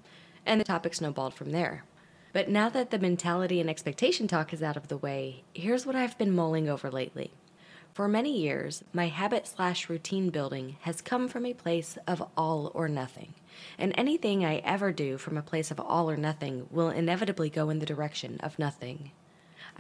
And 0.45 0.61
the 0.61 0.65
topic 0.65 0.95
snowballed 0.95 1.35
from 1.35 1.51
there. 1.51 1.85
But 2.33 2.49
now 2.49 2.69
that 2.71 2.91
the 2.91 2.99
mentality 2.99 3.61
and 3.61 3.69
expectation 3.69 4.27
talk 4.27 4.53
is 4.53 4.63
out 4.63 4.77
of 4.77 4.89
the 4.89 4.97
way, 4.97 5.45
here's 5.55 5.85
what 5.85 5.97
I've 5.97 6.17
been 6.17 6.35
mulling 6.35 6.69
over 6.69 6.91
lately. 6.91 7.33
For 7.93 8.09
many 8.09 8.35
years, 8.35 8.83
my 8.95 9.09
habit 9.09 9.47
slash 9.47 9.91
routine 9.91 10.31
building 10.31 10.77
has 10.81 11.03
come 11.03 11.29
from 11.29 11.45
a 11.45 11.53
place 11.53 11.99
of 12.07 12.27
all 12.39 12.73
or 12.75 12.89
nothing. 12.89 13.35
And 13.77 13.93
anything 13.99 14.47
I 14.47 14.57
ever 14.65 14.93
do 14.93 15.19
from 15.19 15.37
a 15.37 15.43
place 15.43 15.71
of 15.71 15.79
all 15.79 16.11
or 16.11 16.17
nothing 16.17 16.69
will 16.71 16.89
inevitably 16.89 17.51
go 17.51 17.69
in 17.69 17.81
the 17.81 17.87
direction 17.87 18.41
of 18.41 18.59
nothing. 18.59 19.11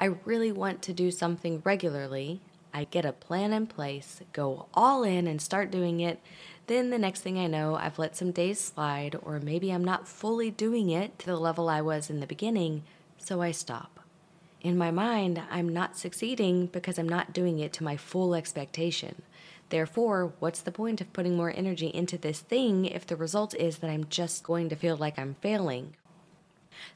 I 0.02 0.16
really 0.24 0.50
want 0.50 0.82
to 0.82 0.92
do 0.92 1.12
something 1.12 1.62
regularly. 1.64 2.40
I 2.74 2.82
get 2.90 3.04
a 3.04 3.12
plan 3.12 3.52
in 3.52 3.68
place, 3.68 4.20
go 4.32 4.66
all 4.74 5.04
in, 5.04 5.28
and 5.28 5.40
start 5.40 5.70
doing 5.70 6.00
it. 6.00 6.18
Then 6.66 6.90
the 6.90 6.98
next 6.98 7.20
thing 7.20 7.38
I 7.38 7.46
know, 7.46 7.76
I've 7.76 8.00
let 8.00 8.16
some 8.16 8.32
days 8.32 8.58
slide, 8.58 9.14
or 9.22 9.38
maybe 9.38 9.70
I'm 9.70 9.84
not 9.84 10.08
fully 10.08 10.50
doing 10.50 10.90
it 10.90 11.20
to 11.20 11.26
the 11.26 11.36
level 11.36 11.68
I 11.68 11.82
was 11.82 12.10
in 12.10 12.18
the 12.18 12.26
beginning, 12.26 12.82
so 13.16 13.42
I 13.42 13.52
stop. 13.52 14.00
In 14.60 14.76
my 14.76 14.90
mind, 14.90 15.40
I'm 15.52 15.68
not 15.68 15.96
succeeding 15.96 16.66
because 16.66 16.98
I'm 16.98 17.08
not 17.08 17.32
doing 17.32 17.60
it 17.60 17.72
to 17.74 17.84
my 17.84 17.96
full 17.96 18.34
expectation. 18.34 19.22
Therefore, 19.68 20.32
what's 20.40 20.62
the 20.62 20.72
point 20.72 21.00
of 21.00 21.12
putting 21.12 21.36
more 21.36 21.54
energy 21.54 21.86
into 21.86 22.18
this 22.18 22.40
thing 22.40 22.86
if 22.86 23.06
the 23.06 23.14
result 23.14 23.54
is 23.54 23.78
that 23.78 23.90
I'm 23.90 24.08
just 24.08 24.42
going 24.42 24.68
to 24.70 24.74
feel 24.74 24.96
like 24.96 25.16
I'm 25.16 25.36
failing? 25.40 25.94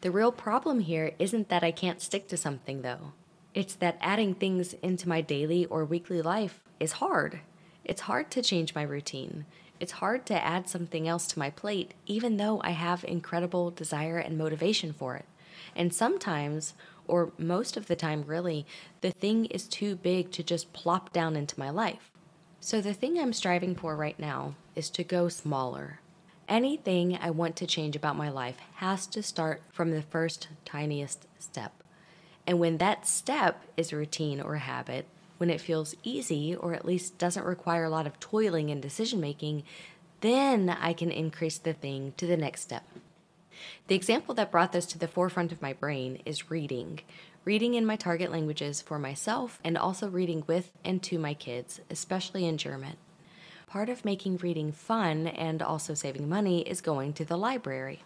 The 0.01 0.11
real 0.11 0.33
problem 0.33 0.81
here 0.81 1.13
isn't 1.19 1.49
that 1.49 1.65
I 1.65 1.71
can't 1.71 2.03
stick 2.03 2.29
to 2.29 2.37
something, 2.37 2.83
though. 2.83 3.13
It's 3.55 3.75
that 3.77 3.99
adding 4.01 4.35
things 4.35 4.75
into 4.83 5.09
my 5.09 5.21
daily 5.21 5.67
or 5.67 5.85
weekly 5.85 6.21
life 6.21 6.63
is 6.79 6.93
hard. 6.93 7.41
It's 7.85 8.03
hard 8.03 8.31
to 8.33 8.43
change 8.43 8.75
my 8.75 8.83
routine. 8.83 9.47
It's 9.79 9.93
hard 9.93 10.27
to 10.27 10.45
add 10.45 10.69
something 10.69 11.07
else 11.07 11.27
to 11.29 11.39
my 11.39 11.51
plate, 11.51 11.95
even 12.07 12.37
though 12.37 12.61
I 12.65 12.71
have 12.71 13.05
incredible 13.05 13.71
desire 13.71 14.19
and 14.19 14.37
motivation 14.37 14.93
for 14.93 15.17
it. 15.17 15.25
And 15.75 15.95
sometimes, 15.95 16.75
or 17.07 17.33
most 17.39 17.77
of 17.77 17.87
the 17.87 17.97
time, 17.97 18.25
really, 18.27 18.67
the 19.01 19.11
thing 19.11 19.47
is 19.47 19.69
too 19.69 19.97
big 19.97 20.31
to 20.33 20.43
just 20.43 20.73
plop 20.73 21.13
down 21.13 21.37
into 21.37 21.59
my 21.59 21.71
life. 21.71 22.11
So, 22.61 22.81
the 22.81 22.95
thing 22.95 23.19
I'm 23.19 23.33
striving 23.33 23.75
for 23.75 23.95
right 23.95 24.19
now 24.19 24.55
is 24.75 24.91
to 24.91 25.05
go 25.05 25.29
smaller. 25.29 26.01
Anything 26.49 27.19
I 27.21 27.31
want 27.31 27.57
to 27.57 27.67
change 27.67 27.97
about 27.97 28.17
my 28.17 28.29
life 28.29 28.59
has 28.77 29.09
to 29.09 29.23
start 29.23 29.63
from 29.73 29.91
the 29.91 30.03
first 30.03 30.47
tiniest 30.65 31.27
step. 31.41 31.73
And 32.47 32.61
when 32.61 32.79
that 32.79 33.07
step 33.07 33.65
is 33.77 33.93
a 33.93 33.97
routine 33.97 34.41
or 34.41 34.55
a 34.55 34.61
habit, 34.61 35.07
when 35.39 35.51
it 35.51 35.61
feels 35.61 35.97
easy 36.05 36.55
or 36.55 36.73
at 36.73 36.85
least 36.85 37.19
doesn't 37.19 37.45
require 37.45 37.85
a 37.85 37.91
lot 37.91 38.07
of 38.07 38.21
toiling 38.21 38.71
and 38.71 38.81
decision 38.81 39.21
making, 39.21 39.65
then 40.21 40.71
I 40.71 40.93
can 40.93 41.11
increase 41.11 41.59
the 41.59 41.73
thing 41.73 42.15
to 42.17 42.27
the 42.27 42.37
next 42.37 42.61
step. 42.61 42.85
The 43.89 43.97
example 43.97 44.35
that 44.37 44.53
brought 44.53 44.73
this 44.73 44.87
to 44.87 44.99
the 44.99 45.09
forefront 45.09 45.51
of 45.51 45.63
my 45.63 45.73
brain 45.73 46.23
is 46.25 46.51
reading. 46.51 47.01
Reading 47.45 47.75
in 47.75 47.85
my 47.85 47.97
target 47.97 48.31
languages 48.31 48.81
for 48.81 48.99
myself 49.01 49.59
and 49.65 49.77
also 49.77 50.09
reading 50.09 50.45
with 50.47 50.71
and 50.85 51.03
to 51.03 51.19
my 51.19 51.35
kids, 51.35 51.81
especially 51.91 52.47
in 52.47 52.57
German. 52.57 52.97
Part 53.67 53.89
of 53.89 54.05
making 54.05 54.37
reading 54.37 54.71
fun 54.71 55.27
and 55.27 55.61
also 55.61 55.93
saving 55.93 56.29
money 56.29 56.61
is 56.61 56.81
going 56.81 57.13
to 57.15 57.25
the 57.25 57.37
library. 57.37 58.03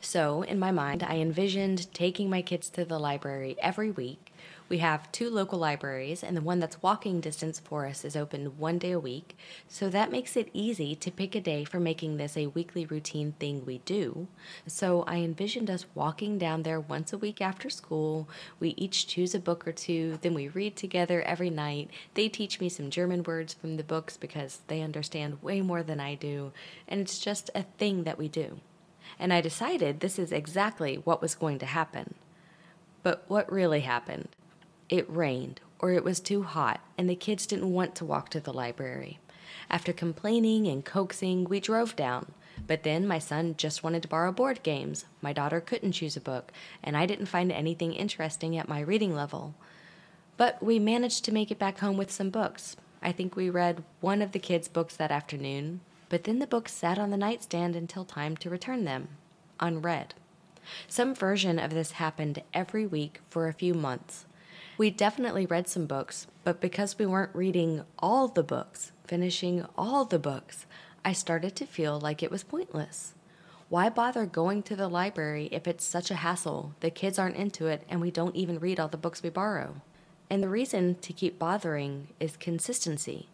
So, 0.00 0.40
in 0.42 0.58
my 0.58 0.70
mind, 0.70 1.02
I 1.02 1.16
envisioned 1.16 1.92
taking 1.92 2.30
my 2.30 2.40
kids 2.40 2.70
to 2.70 2.86
the 2.86 2.98
library 2.98 3.56
every 3.60 3.90
week, 3.90 4.32
we 4.68 4.78
have 4.78 5.10
two 5.12 5.30
local 5.30 5.58
libraries, 5.58 6.24
and 6.24 6.36
the 6.36 6.40
one 6.40 6.58
that's 6.58 6.82
walking 6.82 7.20
distance 7.20 7.60
for 7.60 7.86
us 7.86 8.04
is 8.04 8.16
open 8.16 8.58
one 8.58 8.78
day 8.78 8.90
a 8.90 8.98
week, 8.98 9.36
so 9.68 9.88
that 9.88 10.10
makes 10.10 10.36
it 10.36 10.50
easy 10.52 10.94
to 10.96 11.10
pick 11.10 11.34
a 11.34 11.40
day 11.40 11.64
for 11.64 11.78
making 11.78 12.16
this 12.16 12.36
a 12.36 12.48
weekly 12.48 12.84
routine 12.84 13.32
thing 13.38 13.64
we 13.64 13.78
do. 13.78 14.26
So 14.66 15.04
I 15.04 15.16
envisioned 15.16 15.70
us 15.70 15.86
walking 15.94 16.36
down 16.36 16.64
there 16.64 16.80
once 16.80 17.12
a 17.12 17.18
week 17.18 17.40
after 17.40 17.70
school. 17.70 18.28
We 18.58 18.70
each 18.70 19.06
choose 19.06 19.34
a 19.34 19.38
book 19.38 19.68
or 19.68 19.72
two, 19.72 20.18
then 20.22 20.34
we 20.34 20.48
read 20.48 20.74
together 20.74 21.22
every 21.22 21.50
night. 21.50 21.90
They 22.14 22.28
teach 22.28 22.60
me 22.60 22.68
some 22.68 22.90
German 22.90 23.22
words 23.22 23.54
from 23.54 23.76
the 23.76 23.84
books 23.84 24.16
because 24.16 24.62
they 24.66 24.82
understand 24.82 25.42
way 25.42 25.60
more 25.60 25.82
than 25.84 26.00
I 26.00 26.16
do, 26.16 26.52
and 26.88 27.00
it's 27.00 27.18
just 27.18 27.50
a 27.54 27.62
thing 27.62 28.02
that 28.02 28.18
we 28.18 28.28
do. 28.28 28.60
And 29.18 29.32
I 29.32 29.40
decided 29.40 30.00
this 30.00 30.18
is 30.18 30.32
exactly 30.32 30.96
what 30.96 31.22
was 31.22 31.34
going 31.34 31.58
to 31.60 31.66
happen. 31.66 32.14
But 33.02 33.24
what 33.28 33.50
really 33.50 33.80
happened? 33.80 34.28
It 34.88 35.10
rained, 35.10 35.60
or 35.78 35.92
it 35.92 36.04
was 36.04 36.20
too 36.20 36.42
hot, 36.42 36.80
and 36.96 37.08
the 37.08 37.16
kids 37.16 37.46
didn't 37.46 37.72
want 37.72 37.94
to 37.96 38.04
walk 38.04 38.28
to 38.30 38.40
the 38.40 38.52
library. 38.52 39.18
After 39.68 39.92
complaining 39.92 40.66
and 40.66 40.84
coaxing, 40.84 41.44
we 41.44 41.60
drove 41.60 41.96
down. 41.96 42.32
But 42.66 42.84
then 42.84 43.06
my 43.06 43.18
son 43.18 43.54
just 43.58 43.82
wanted 43.82 44.02
to 44.02 44.08
borrow 44.08 44.32
board 44.32 44.62
games. 44.62 45.04
My 45.20 45.32
daughter 45.32 45.60
couldn't 45.60 45.92
choose 45.92 46.16
a 46.16 46.20
book, 46.20 46.52
and 46.82 46.96
I 46.96 47.04
didn't 47.04 47.26
find 47.26 47.52
anything 47.52 47.92
interesting 47.92 48.56
at 48.56 48.68
my 48.68 48.80
reading 48.80 49.14
level. 49.14 49.54
But 50.36 50.62
we 50.62 50.78
managed 50.78 51.24
to 51.24 51.32
make 51.32 51.50
it 51.50 51.58
back 51.58 51.78
home 51.78 51.96
with 51.96 52.10
some 52.10 52.30
books. 52.30 52.76
I 53.02 53.12
think 53.12 53.36
we 53.36 53.50
read 53.50 53.84
one 54.00 54.22
of 54.22 54.32
the 54.32 54.38
kids' 54.38 54.68
books 54.68 54.96
that 54.96 55.10
afternoon, 55.10 55.80
but 56.08 56.24
then 56.24 56.38
the 56.38 56.46
books 56.46 56.72
sat 56.72 56.98
on 56.98 57.10
the 57.10 57.16
nightstand 57.16 57.76
until 57.76 58.04
time 58.04 58.36
to 58.38 58.50
return 58.50 58.84
them, 58.84 59.08
unread. 59.60 60.14
Some 60.88 61.14
version 61.14 61.58
of 61.58 61.70
this 61.70 61.92
happened 61.92 62.42
every 62.54 62.86
week 62.86 63.20
for 63.28 63.48
a 63.48 63.52
few 63.52 63.74
months. 63.74 64.24
We 64.78 64.90
definitely 64.90 65.46
read 65.46 65.68
some 65.68 65.86
books, 65.86 66.26
but 66.44 66.60
because 66.60 66.98
we 66.98 67.06
weren't 67.06 67.34
reading 67.34 67.84
all 67.98 68.28
the 68.28 68.42
books, 68.42 68.92
finishing 69.06 69.64
all 69.74 70.04
the 70.04 70.18
books, 70.18 70.66
I 71.02 71.14
started 71.14 71.56
to 71.56 71.66
feel 71.66 71.98
like 71.98 72.22
it 72.22 72.30
was 72.30 72.42
pointless. 72.42 73.14
Why 73.70 73.88
bother 73.88 74.26
going 74.26 74.62
to 74.64 74.76
the 74.76 74.88
library 74.88 75.48
if 75.50 75.66
it's 75.66 75.82
such 75.82 76.10
a 76.10 76.16
hassle, 76.16 76.74
the 76.80 76.90
kids 76.90 77.18
aren't 77.18 77.36
into 77.36 77.68
it, 77.68 77.84
and 77.88 78.02
we 78.02 78.10
don't 78.10 78.36
even 78.36 78.58
read 78.58 78.78
all 78.78 78.88
the 78.88 78.98
books 78.98 79.22
we 79.22 79.30
borrow? 79.30 79.76
And 80.28 80.42
the 80.42 80.50
reason 80.50 80.96
to 80.96 81.14
keep 81.14 81.38
bothering 81.38 82.08
is 82.20 82.36
consistency. 82.36 83.30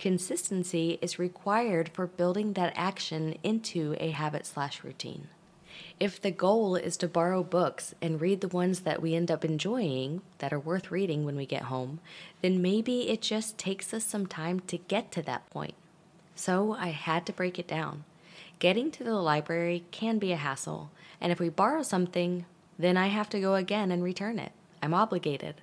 Consistency 0.00 0.98
is 1.00 1.16
required 1.16 1.90
for 1.90 2.08
building 2.08 2.54
that 2.54 2.72
action 2.74 3.36
into 3.44 3.94
a 4.00 4.10
habit 4.10 4.46
slash 4.46 4.82
routine. 4.82 5.28
If 6.00 6.20
the 6.20 6.30
goal 6.30 6.76
is 6.76 6.96
to 6.98 7.08
borrow 7.08 7.42
books 7.42 7.94
and 8.02 8.20
read 8.20 8.40
the 8.40 8.48
ones 8.48 8.80
that 8.80 9.00
we 9.00 9.14
end 9.14 9.30
up 9.30 9.44
enjoying, 9.44 10.22
that 10.38 10.52
are 10.52 10.58
worth 10.58 10.90
reading 10.90 11.24
when 11.24 11.36
we 11.36 11.46
get 11.46 11.64
home, 11.64 12.00
then 12.40 12.60
maybe 12.60 13.08
it 13.08 13.22
just 13.22 13.58
takes 13.58 13.94
us 13.94 14.04
some 14.04 14.26
time 14.26 14.60
to 14.60 14.78
get 14.78 15.12
to 15.12 15.22
that 15.22 15.48
point. 15.50 15.74
So 16.34 16.72
I 16.72 16.88
had 16.88 17.26
to 17.26 17.32
break 17.32 17.58
it 17.58 17.68
down. 17.68 18.04
Getting 18.58 18.90
to 18.92 19.04
the 19.04 19.14
library 19.14 19.84
can 19.90 20.18
be 20.18 20.32
a 20.32 20.36
hassle, 20.36 20.90
and 21.20 21.32
if 21.32 21.40
we 21.40 21.48
borrow 21.48 21.82
something, 21.82 22.46
then 22.78 22.96
I 22.96 23.08
have 23.08 23.28
to 23.30 23.40
go 23.40 23.54
again 23.54 23.90
and 23.90 24.02
return 24.02 24.38
it. 24.38 24.52
I'm 24.82 24.94
obligated. 24.94 25.56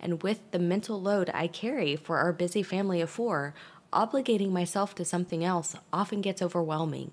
And 0.00 0.22
with 0.22 0.40
the 0.50 0.58
mental 0.58 1.00
load 1.00 1.30
I 1.32 1.46
carry 1.46 1.96
for 1.96 2.18
our 2.18 2.32
busy 2.32 2.62
family 2.62 3.00
of 3.00 3.10
four, 3.10 3.54
obligating 3.92 4.50
myself 4.50 4.94
to 4.96 5.04
something 5.04 5.44
else 5.44 5.76
often 5.92 6.20
gets 6.20 6.42
overwhelming, 6.42 7.12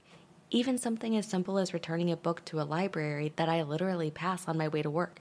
even 0.51 0.77
something 0.77 1.17
as 1.17 1.25
simple 1.25 1.57
as 1.57 1.73
returning 1.73 2.11
a 2.11 2.17
book 2.17 2.43
to 2.45 2.61
a 2.61 2.63
library 2.63 3.33
that 3.35 3.49
I 3.49 3.63
literally 3.63 4.11
pass 4.11 4.47
on 4.47 4.57
my 4.57 4.67
way 4.67 4.81
to 4.81 4.89
work. 4.89 5.19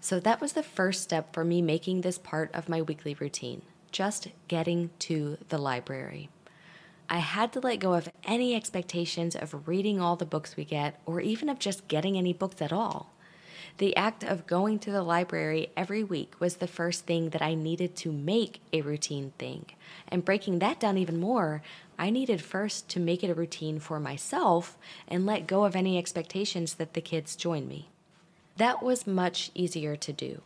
So 0.00 0.18
that 0.20 0.40
was 0.40 0.54
the 0.54 0.62
first 0.62 1.02
step 1.02 1.32
for 1.32 1.44
me 1.44 1.62
making 1.62 2.00
this 2.00 2.18
part 2.18 2.50
of 2.54 2.68
my 2.68 2.82
weekly 2.82 3.14
routine 3.14 3.62
just 3.92 4.28
getting 4.48 4.90
to 4.98 5.36
the 5.50 5.58
library. 5.58 6.30
I 7.08 7.18
had 7.18 7.52
to 7.52 7.60
let 7.60 7.78
go 7.78 7.92
of 7.92 8.08
any 8.24 8.54
expectations 8.54 9.36
of 9.36 9.68
reading 9.68 10.00
all 10.00 10.16
the 10.16 10.24
books 10.24 10.56
we 10.56 10.64
get 10.64 10.98
or 11.04 11.20
even 11.20 11.48
of 11.48 11.58
just 11.58 11.86
getting 11.88 12.16
any 12.16 12.32
books 12.32 12.62
at 12.62 12.72
all. 12.72 13.12
The 13.78 13.96
act 13.96 14.22
of 14.22 14.46
going 14.46 14.78
to 14.80 14.92
the 14.92 15.02
library 15.02 15.70
every 15.76 16.04
week 16.04 16.34
was 16.38 16.56
the 16.56 16.66
first 16.66 17.06
thing 17.06 17.30
that 17.30 17.42
I 17.42 17.54
needed 17.54 17.96
to 17.96 18.12
make 18.12 18.60
a 18.72 18.82
routine 18.82 19.32
thing. 19.38 19.66
And 20.08 20.24
breaking 20.24 20.58
that 20.58 20.78
down 20.78 20.98
even 20.98 21.18
more, 21.18 21.62
I 21.98 22.10
needed 22.10 22.42
first 22.42 22.88
to 22.90 23.00
make 23.00 23.24
it 23.24 23.30
a 23.30 23.34
routine 23.34 23.78
for 23.78 23.98
myself 23.98 24.76
and 25.08 25.26
let 25.26 25.46
go 25.46 25.64
of 25.64 25.74
any 25.74 25.98
expectations 25.98 26.74
that 26.74 26.94
the 26.94 27.00
kids 27.00 27.34
join 27.34 27.66
me. 27.66 27.88
That 28.56 28.82
was 28.82 29.06
much 29.06 29.50
easier 29.54 29.96
to 29.96 30.12
do. 30.12 30.42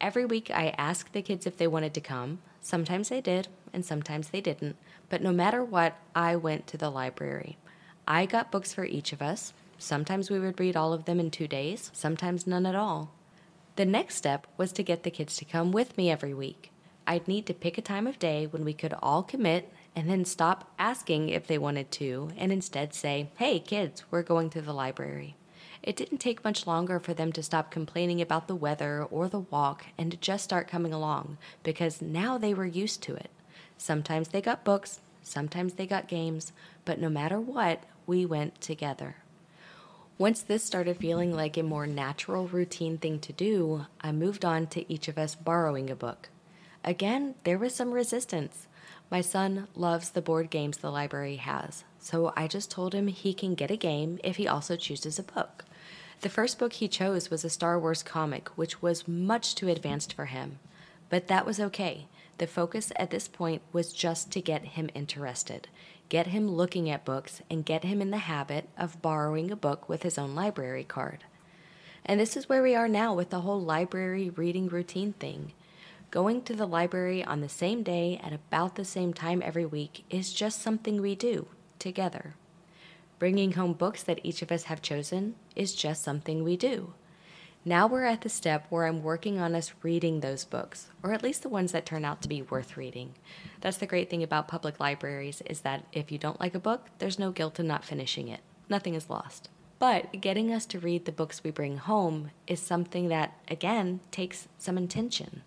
Every 0.00 0.24
week 0.24 0.50
I 0.50 0.74
asked 0.78 1.12
the 1.12 1.22
kids 1.22 1.46
if 1.46 1.56
they 1.56 1.66
wanted 1.66 1.94
to 1.94 2.00
come. 2.00 2.40
Sometimes 2.60 3.10
they 3.10 3.20
did, 3.20 3.48
and 3.72 3.84
sometimes 3.84 4.28
they 4.28 4.40
didn't. 4.40 4.76
But 5.08 5.22
no 5.22 5.32
matter 5.32 5.62
what, 5.62 5.96
I 6.14 6.36
went 6.36 6.66
to 6.68 6.76
the 6.76 6.90
library. 6.90 7.58
I 8.06 8.26
got 8.26 8.50
books 8.50 8.72
for 8.72 8.84
each 8.84 9.12
of 9.12 9.22
us, 9.22 9.52
Sometimes 9.78 10.30
we 10.30 10.40
would 10.40 10.60
read 10.60 10.76
all 10.76 10.92
of 10.92 11.04
them 11.04 11.20
in 11.20 11.30
two 11.30 11.48
days, 11.48 11.90
sometimes 11.92 12.46
none 12.46 12.66
at 12.66 12.74
all. 12.74 13.12
The 13.76 13.84
next 13.84 14.14
step 14.14 14.46
was 14.56 14.72
to 14.72 14.82
get 14.82 15.02
the 15.02 15.10
kids 15.10 15.36
to 15.36 15.44
come 15.44 15.72
with 15.72 15.96
me 15.96 16.10
every 16.10 16.32
week. 16.32 16.70
I'd 17.06 17.28
need 17.28 17.46
to 17.46 17.54
pick 17.54 17.76
a 17.76 17.82
time 17.82 18.06
of 18.06 18.18
day 18.18 18.46
when 18.46 18.64
we 18.64 18.72
could 18.72 18.94
all 19.02 19.22
commit 19.22 19.72
and 19.96 20.08
then 20.08 20.24
stop 20.24 20.72
asking 20.78 21.28
if 21.28 21.46
they 21.46 21.58
wanted 21.58 21.90
to 21.92 22.30
and 22.36 22.50
instead 22.52 22.94
say, 22.94 23.30
Hey, 23.36 23.58
kids, 23.58 24.04
we're 24.10 24.22
going 24.22 24.50
to 24.50 24.62
the 24.62 24.72
library. 24.72 25.36
It 25.82 25.96
didn't 25.96 26.18
take 26.18 26.44
much 26.44 26.66
longer 26.66 26.98
for 26.98 27.12
them 27.12 27.30
to 27.32 27.42
stop 27.42 27.70
complaining 27.70 28.22
about 28.22 28.48
the 28.48 28.54
weather 28.54 29.02
or 29.10 29.28
the 29.28 29.40
walk 29.40 29.86
and 29.98 30.10
to 30.10 30.16
just 30.16 30.44
start 30.44 30.66
coming 30.66 30.94
along 30.94 31.36
because 31.62 32.00
now 32.00 32.38
they 32.38 32.54
were 32.54 32.64
used 32.64 33.02
to 33.02 33.14
it. 33.14 33.30
Sometimes 33.76 34.28
they 34.28 34.40
got 34.40 34.64
books, 34.64 35.00
sometimes 35.22 35.74
they 35.74 35.86
got 35.86 36.08
games, 36.08 36.52
but 36.86 36.98
no 36.98 37.10
matter 37.10 37.38
what, 37.38 37.82
we 38.06 38.24
went 38.24 38.60
together. 38.62 39.16
Once 40.16 40.42
this 40.42 40.62
started 40.62 40.96
feeling 40.96 41.34
like 41.34 41.56
a 41.56 41.62
more 41.62 41.88
natural 41.88 42.46
routine 42.46 42.96
thing 42.96 43.18
to 43.18 43.32
do, 43.32 43.84
I 44.00 44.12
moved 44.12 44.44
on 44.44 44.68
to 44.68 44.92
each 44.92 45.08
of 45.08 45.18
us 45.18 45.34
borrowing 45.34 45.90
a 45.90 45.96
book. 45.96 46.28
again, 46.84 47.34
there 47.42 47.58
was 47.58 47.74
some 47.74 47.90
resistance. 47.90 48.68
My 49.10 49.20
son 49.20 49.66
loves 49.74 50.10
the 50.10 50.22
board 50.22 50.50
games 50.50 50.76
the 50.76 50.92
library 50.92 51.36
has, 51.36 51.82
so 51.98 52.32
I 52.36 52.46
just 52.46 52.70
told 52.70 52.94
him 52.94 53.08
he 53.08 53.34
can 53.34 53.56
get 53.56 53.72
a 53.72 53.76
game 53.76 54.20
if 54.22 54.36
he 54.36 54.46
also 54.46 54.76
chooses 54.76 55.18
a 55.18 55.24
book. 55.24 55.64
The 56.20 56.28
first 56.28 56.60
book 56.60 56.74
he 56.74 56.86
chose 56.86 57.28
was 57.28 57.44
a 57.44 57.50
Star 57.50 57.76
Wars 57.78 58.04
comic, 58.04 58.48
which 58.50 58.80
was 58.80 59.08
much 59.08 59.56
too 59.56 59.68
advanced 59.68 60.12
for 60.12 60.26
him. 60.26 60.60
But 61.08 61.26
that 61.26 61.44
was 61.44 61.58
okay. 61.58 62.06
The 62.38 62.46
focus 62.46 62.92
at 62.96 63.10
this 63.10 63.26
point 63.26 63.62
was 63.72 63.92
just 63.92 64.30
to 64.32 64.40
get 64.40 64.64
him 64.64 64.90
interested, 64.94 65.68
get 66.08 66.28
him 66.28 66.50
looking 66.50 66.90
at 66.90 67.04
books, 67.04 67.42
and 67.50 67.64
get 67.64 67.84
him 67.84 68.00
in 68.00 68.10
the 68.10 68.18
habit 68.18 68.68
of 68.76 69.00
borrowing 69.02 69.50
a 69.50 69.56
book 69.56 69.88
with 69.88 70.02
his 70.02 70.18
own 70.18 70.34
library 70.34 70.84
card. 70.84 71.24
And 72.04 72.20
this 72.20 72.36
is 72.36 72.48
where 72.48 72.62
we 72.62 72.74
are 72.74 72.88
now 72.88 73.14
with 73.14 73.30
the 73.30 73.40
whole 73.40 73.60
library 73.60 74.30
reading 74.30 74.68
routine 74.68 75.14
thing. 75.14 75.52
Going 76.10 76.42
to 76.42 76.54
the 76.54 76.66
library 76.66 77.24
on 77.24 77.40
the 77.40 77.48
same 77.48 77.82
day 77.82 78.20
at 78.22 78.32
about 78.32 78.76
the 78.76 78.84
same 78.84 79.12
time 79.12 79.42
every 79.44 79.66
week 79.66 80.04
is 80.10 80.32
just 80.32 80.62
something 80.62 81.00
we 81.00 81.14
do 81.14 81.48
together. 81.78 82.34
Bringing 83.18 83.52
home 83.52 83.72
books 83.72 84.02
that 84.02 84.20
each 84.22 84.42
of 84.42 84.52
us 84.52 84.64
have 84.64 84.82
chosen 84.82 85.34
is 85.56 85.74
just 85.74 86.04
something 86.04 86.44
we 86.44 86.56
do. 86.56 86.92
Now 87.66 87.86
we're 87.86 88.04
at 88.04 88.20
the 88.20 88.28
step 88.28 88.66
where 88.68 88.84
I'm 88.84 89.02
working 89.02 89.40
on 89.40 89.54
us 89.54 89.72
reading 89.82 90.20
those 90.20 90.44
books, 90.44 90.88
or 91.02 91.14
at 91.14 91.22
least 91.22 91.42
the 91.42 91.48
ones 91.48 91.72
that 91.72 91.86
turn 91.86 92.04
out 92.04 92.20
to 92.20 92.28
be 92.28 92.42
worth 92.42 92.76
reading. 92.76 93.14
That's 93.62 93.78
the 93.78 93.86
great 93.86 94.10
thing 94.10 94.22
about 94.22 94.48
public 94.48 94.78
libraries 94.78 95.40
is 95.46 95.62
that 95.62 95.86
if 95.90 96.12
you 96.12 96.18
don't 96.18 96.40
like 96.40 96.54
a 96.54 96.60
book, 96.60 96.90
there's 96.98 97.18
no 97.18 97.30
guilt 97.30 97.58
in 97.58 97.66
not 97.66 97.82
finishing 97.82 98.28
it. 98.28 98.40
Nothing 98.68 98.94
is 98.94 99.08
lost. 99.08 99.48
But 99.78 100.20
getting 100.20 100.52
us 100.52 100.66
to 100.66 100.78
read 100.78 101.06
the 101.06 101.12
books 101.12 101.42
we 101.42 101.50
bring 101.50 101.78
home 101.78 102.32
is 102.46 102.60
something 102.60 103.08
that, 103.08 103.32
again, 103.48 104.00
takes 104.10 104.46
some 104.58 104.76
intention. 104.76 105.42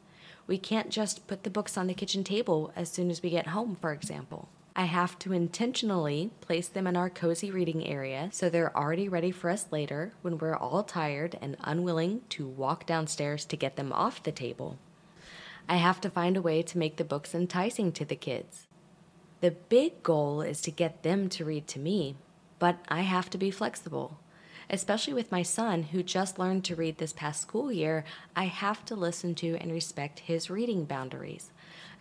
We 0.47 0.57
can't 0.57 0.89
just 0.89 1.27
put 1.27 1.43
the 1.43 1.51
books 1.51 1.77
on 1.77 1.85
the 1.85 1.93
kitchen 1.93 2.23
table 2.23 2.73
as 2.75 2.89
soon 2.89 3.11
as 3.11 3.21
we 3.21 3.29
get 3.29 3.47
home, 3.47 3.77
for 3.79 3.91
example. 3.91 4.49
I 4.79 4.83
have 4.83 5.17
to 5.19 5.33
intentionally 5.33 6.29
place 6.39 6.67
them 6.67 6.85
in 6.85 6.95
our 6.95 7.09
cozy 7.09 7.49
reading 7.49 7.87
area 7.87 8.29
so 8.31 8.47
they're 8.47 8.77
already 8.77 9.09
ready 9.09 9.31
for 9.31 9.49
us 9.49 9.65
later 9.71 10.13
when 10.21 10.37
we're 10.37 10.55
all 10.55 10.83
tired 10.83 11.35
and 11.41 11.57
unwilling 11.61 12.21
to 12.29 12.47
walk 12.47 12.85
downstairs 12.85 13.43
to 13.45 13.57
get 13.57 13.75
them 13.75 13.91
off 13.91 14.21
the 14.21 14.31
table. 14.31 14.77
I 15.67 15.77
have 15.77 15.99
to 16.01 16.11
find 16.11 16.37
a 16.37 16.43
way 16.43 16.61
to 16.61 16.77
make 16.77 16.97
the 16.97 17.03
books 17.03 17.33
enticing 17.33 17.91
to 17.93 18.05
the 18.05 18.15
kids. 18.15 18.67
The 19.41 19.49
big 19.49 20.03
goal 20.03 20.43
is 20.43 20.61
to 20.61 20.71
get 20.71 21.01
them 21.01 21.27
to 21.29 21.43
read 21.43 21.65
to 21.69 21.79
me, 21.79 22.15
but 22.59 22.77
I 22.87 23.01
have 23.01 23.31
to 23.31 23.39
be 23.39 23.49
flexible. 23.49 24.19
Especially 24.69 25.13
with 25.13 25.31
my 25.31 25.41
son, 25.41 25.83
who 25.83 26.03
just 26.03 26.37
learned 26.37 26.65
to 26.65 26.75
read 26.75 26.99
this 26.99 27.13
past 27.13 27.41
school 27.41 27.71
year, 27.71 28.05
I 28.35 28.45
have 28.45 28.85
to 28.85 28.95
listen 28.95 29.33
to 29.35 29.57
and 29.59 29.71
respect 29.71 30.19
his 30.19 30.51
reading 30.51 30.85
boundaries. 30.85 31.51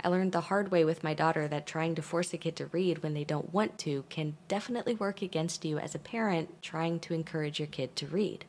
I 0.03 0.09
learned 0.09 0.33
the 0.33 0.43
hard 0.43 0.71
way 0.71 0.85
with 0.85 1.03
my 1.03 1.15
daughter 1.15 1.49
that 1.49 1.67
trying 1.67 1.95
to 1.95 2.03
force 2.03 2.33
a 2.33 2.39
kid 2.39 2.57
to 2.57 2.67
read 2.67 3.03
when 3.03 3.15
they 3.15 3.25
don't 3.25 3.53
want 3.53 3.79
to 3.79 4.05
can 4.09 4.37
definitely 4.49 4.95
work 4.95 5.23
against 5.23 5.65
you 5.65 5.79
as 5.79 5.95
a 5.95 5.99
parent 5.99 6.63
trying 6.63 7.01
to 7.01 7.15
encourage 7.15 7.59
your 7.59 7.69
kid 7.69 7.97
to 7.97 8.07
read. 8.07 8.45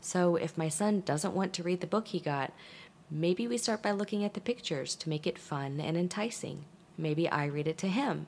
So 0.00 0.36
if 0.36 0.58
my 0.58 0.68
son 0.68 1.00
doesn't 1.00 1.34
want 1.34 1.52
to 1.54 1.62
read 1.62 1.80
the 1.80 1.86
book 1.86 2.08
he 2.08 2.20
got, 2.20 2.52
maybe 3.10 3.46
we 3.46 3.58
start 3.58 3.82
by 3.82 3.92
looking 3.92 4.24
at 4.24 4.34
the 4.34 4.40
pictures 4.40 4.94
to 4.96 5.08
make 5.08 5.26
it 5.26 5.38
fun 5.38 5.80
and 5.80 5.96
enticing. 5.96 6.64
Maybe 6.96 7.28
I 7.28 7.46
read 7.46 7.68
it 7.68 7.78
to 7.78 7.88
him. 7.88 8.26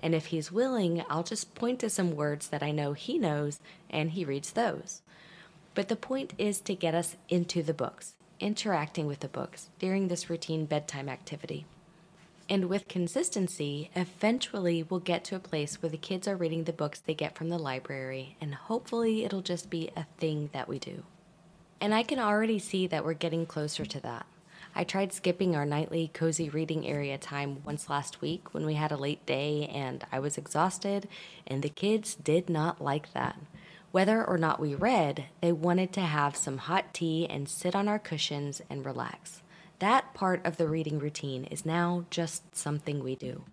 And 0.00 0.14
if 0.14 0.26
he's 0.26 0.52
willing, 0.52 1.04
I'll 1.08 1.22
just 1.22 1.54
point 1.54 1.80
to 1.80 1.90
some 1.90 2.16
words 2.16 2.48
that 2.48 2.62
I 2.62 2.70
know 2.70 2.92
he 2.92 3.18
knows 3.18 3.60
and 3.88 4.10
he 4.10 4.24
reads 4.24 4.52
those. 4.52 5.02
But 5.74 5.88
the 5.88 5.96
point 5.96 6.32
is 6.38 6.60
to 6.62 6.74
get 6.74 6.94
us 6.94 7.16
into 7.28 7.62
the 7.62 7.74
books, 7.74 8.14
interacting 8.40 9.06
with 9.06 9.20
the 9.20 9.28
books 9.28 9.68
during 9.78 10.08
this 10.08 10.28
routine 10.28 10.64
bedtime 10.64 11.08
activity. 11.08 11.66
And 12.50 12.68
with 12.68 12.88
consistency, 12.88 13.92
eventually 13.94 14.82
we'll 14.82 14.98
get 14.98 15.22
to 15.26 15.36
a 15.36 15.40
place 15.40 15.80
where 15.80 15.88
the 15.88 15.96
kids 15.96 16.26
are 16.26 16.36
reading 16.36 16.64
the 16.64 16.72
books 16.72 16.98
they 16.98 17.14
get 17.14 17.36
from 17.36 17.48
the 17.48 17.58
library, 17.58 18.36
and 18.40 18.52
hopefully 18.52 19.24
it'll 19.24 19.40
just 19.40 19.70
be 19.70 19.92
a 19.96 20.06
thing 20.18 20.50
that 20.52 20.68
we 20.68 20.80
do. 20.80 21.04
And 21.80 21.94
I 21.94 22.02
can 22.02 22.18
already 22.18 22.58
see 22.58 22.88
that 22.88 23.04
we're 23.04 23.12
getting 23.12 23.46
closer 23.46 23.86
to 23.86 24.00
that. 24.00 24.26
I 24.74 24.82
tried 24.82 25.12
skipping 25.12 25.54
our 25.54 25.64
nightly 25.64 26.10
cozy 26.12 26.48
reading 26.48 26.88
area 26.88 27.18
time 27.18 27.62
once 27.64 27.88
last 27.88 28.20
week 28.20 28.52
when 28.52 28.66
we 28.66 28.74
had 28.74 28.90
a 28.90 28.96
late 28.96 29.24
day 29.26 29.70
and 29.72 30.04
I 30.10 30.18
was 30.18 30.36
exhausted, 30.36 31.06
and 31.46 31.62
the 31.62 31.68
kids 31.68 32.16
did 32.16 32.50
not 32.50 32.82
like 32.82 33.12
that. 33.12 33.38
Whether 33.92 34.24
or 34.24 34.38
not 34.38 34.58
we 34.58 34.74
read, 34.74 35.26
they 35.40 35.52
wanted 35.52 35.92
to 35.92 36.00
have 36.00 36.34
some 36.34 36.58
hot 36.58 36.92
tea 36.94 37.28
and 37.30 37.48
sit 37.48 37.76
on 37.76 37.86
our 37.86 38.00
cushions 38.00 38.60
and 38.68 38.84
relax. 38.84 39.42
That 39.80 40.12
part 40.12 40.44
of 40.44 40.58
the 40.58 40.68
reading 40.68 40.98
routine 40.98 41.44
is 41.44 41.64
now 41.64 42.04
just 42.10 42.54
something 42.54 43.02
we 43.02 43.16
do. 43.16 43.44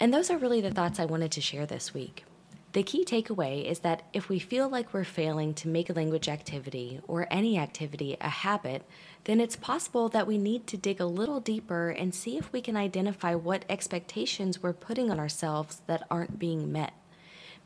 And 0.00 0.12
those 0.12 0.30
are 0.30 0.38
really 0.38 0.62
the 0.62 0.70
thoughts 0.70 0.98
I 0.98 1.04
wanted 1.04 1.32
to 1.32 1.42
share 1.42 1.66
this 1.66 1.92
week. 1.92 2.24
The 2.72 2.82
key 2.82 3.04
takeaway 3.04 3.64
is 3.64 3.80
that 3.80 4.04
if 4.14 4.30
we 4.30 4.38
feel 4.38 4.70
like 4.70 4.92
we're 4.92 5.04
failing 5.04 5.52
to 5.54 5.68
make 5.68 5.90
a 5.90 5.92
language 5.92 6.28
activity 6.28 7.00
or 7.06 7.26
any 7.30 7.58
activity 7.58 8.16
a 8.20 8.28
habit, 8.28 8.86
then 9.24 9.38
it's 9.38 9.56
possible 9.56 10.08
that 10.08 10.26
we 10.26 10.38
need 10.38 10.66
to 10.68 10.78
dig 10.78 10.98
a 10.98 11.06
little 11.06 11.40
deeper 11.40 11.90
and 11.90 12.14
see 12.14 12.38
if 12.38 12.50
we 12.50 12.62
can 12.62 12.76
identify 12.76 13.34
what 13.34 13.66
expectations 13.68 14.62
we're 14.62 14.72
putting 14.72 15.10
on 15.10 15.20
ourselves 15.20 15.82
that 15.86 16.06
aren't 16.10 16.38
being 16.38 16.72
met. 16.72 16.94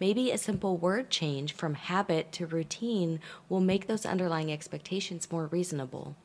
Maybe 0.00 0.32
a 0.32 0.38
simple 0.38 0.76
word 0.76 1.10
change 1.10 1.52
from 1.52 1.74
habit 1.74 2.32
to 2.32 2.46
routine 2.46 3.20
will 3.48 3.60
make 3.60 3.86
those 3.86 4.04
underlying 4.04 4.50
expectations 4.50 5.30
more 5.30 5.46
reasonable. 5.46 6.16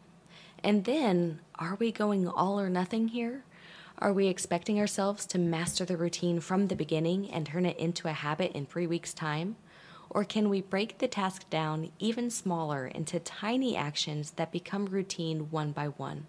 And 0.63 0.85
then, 0.85 1.39
are 1.55 1.75
we 1.75 1.91
going 1.91 2.27
all 2.27 2.59
or 2.59 2.69
nothing 2.69 3.09
here? 3.09 3.43
Are 3.99 4.13
we 4.13 4.27
expecting 4.27 4.79
ourselves 4.79 5.25
to 5.27 5.39
master 5.39 5.83
the 5.85 5.97
routine 5.97 6.39
from 6.39 6.67
the 6.67 6.75
beginning 6.75 7.31
and 7.31 7.45
turn 7.45 7.65
it 7.65 7.77
into 7.77 8.07
a 8.07 8.13
habit 8.13 8.51
in 8.51 8.65
three 8.65 8.85
weeks' 8.85 9.13
time? 9.13 9.55
Or 10.09 10.23
can 10.23 10.49
we 10.49 10.61
break 10.61 10.99
the 10.99 11.07
task 11.07 11.49
down 11.49 11.91
even 11.99 12.29
smaller 12.29 12.87
into 12.87 13.19
tiny 13.19 13.75
actions 13.75 14.31
that 14.31 14.51
become 14.51 14.85
routine 14.85 15.49
one 15.51 15.71
by 15.71 15.87
one? 15.87 16.27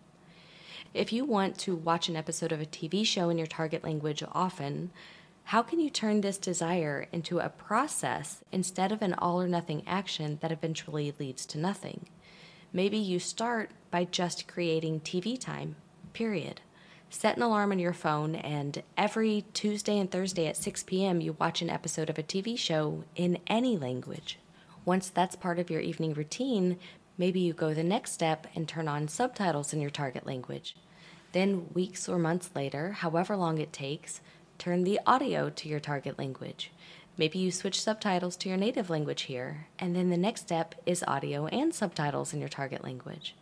If 0.95 1.12
you 1.12 1.25
want 1.25 1.59
to 1.59 1.77
watch 1.77 2.09
an 2.09 2.17
episode 2.17 2.53
of 2.53 2.61
a 2.61 2.67
TV 2.67 3.05
show 3.05 3.29
in 3.29 3.38
your 3.38 3.47
target 3.47 3.85
language 3.85 4.23
often, 4.33 4.91
how 5.45 5.62
can 5.62 5.81
you 5.81 5.91
turn 5.91 6.21
this 6.21 6.38
desire 6.38 7.07
into 7.12 7.38
a 7.38 7.49
process 7.49 8.43
instead 8.51 8.93
of 8.93 9.03
an 9.03 9.14
all 9.14 9.41
or 9.41 9.49
nothing 9.49 9.83
action 9.87 10.38
that 10.41 10.53
eventually 10.53 11.12
leads 11.19 11.45
to 11.47 11.59
nothing? 11.59 12.07
Maybe 12.73 12.99
you 12.99 13.19
start 13.19 13.71
by 13.90 14.05
just 14.05 14.48
creating 14.48 15.01
TV 15.01 15.38
time, 15.38 15.77
period. 16.12 16.61
Set 17.11 17.37
an 17.37 17.42
alarm 17.42 17.72
on 17.72 17.79
your 17.79 17.94
phone, 17.94 18.35
and 18.35 18.83
every 18.96 19.44
Tuesday 19.55 19.98
and 19.98 20.11
Thursday 20.11 20.46
at 20.46 20.57
6 20.59 20.83
p.m., 20.83 21.20
you 21.22 21.35
watch 21.38 21.62
an 21.62 21.70
episode 21.70 22.11
of 22.11 22.18
a 22.18 22.22
TV 22.22 22.59
show 22.59 23.05
in 23.16 23.38
any 23.46 23.79
language. 23.79 24.38
Once 24.85 25.09
that's 25.09 25.35
part 25.35 25.59
of 25.59 25.70
your 25.70 25.81
evening 25.81 26.12
routine, 26.12 26.79
maybe 27.16 27.40
you 27.40 27.55
go 27.55 27.72
the 27.72 27.83
next 27.83 28.12
step 28.12 28.46
and 28.55 28.68
turn 28.68 28.88
on 28.88 29.09
subtitles 29.09 29.72
in 29.72 29.81
your 29.81 29.90
target 29.90 30.27
language. 30.27 30.77
Then, 31.33 31.68
weeks 31.72 32.09
or 32.09 32.18
months 32.18 32.51
later, 32.55 32.92
however 32.92 33.37
long 33.37 33.59
it 33.59 33.72
takes, 33.72 34.20
turn 34.59 34.85
the 34.85 35.01
audio 35.07 35.48
to 35.51 35.68
your 35.68 35.81
target 35.81 36.18
language. 36.18 36.70
Maybe 37.16 37.38
you 37.38 37.51
switch 37.51 37.81
subtitles 37.81 38.37
to 38.37 38.48
your 38.48 38.59
native 38.59 38.90
language 38.90 39.22
here, 39.22 39.66
and 39.79 39.96
then 39.96 40.11
the 40.11 40.16
next 40.16 40.42
step 40.42 40.74
is 40.87 41.03
audio 41.09 41.46
and 41.46 41.74
subtitles 41.74 42.33
in 42.33 42.40
your 42.40 42.48
target 42.48 42.85
language. 42.85 43.35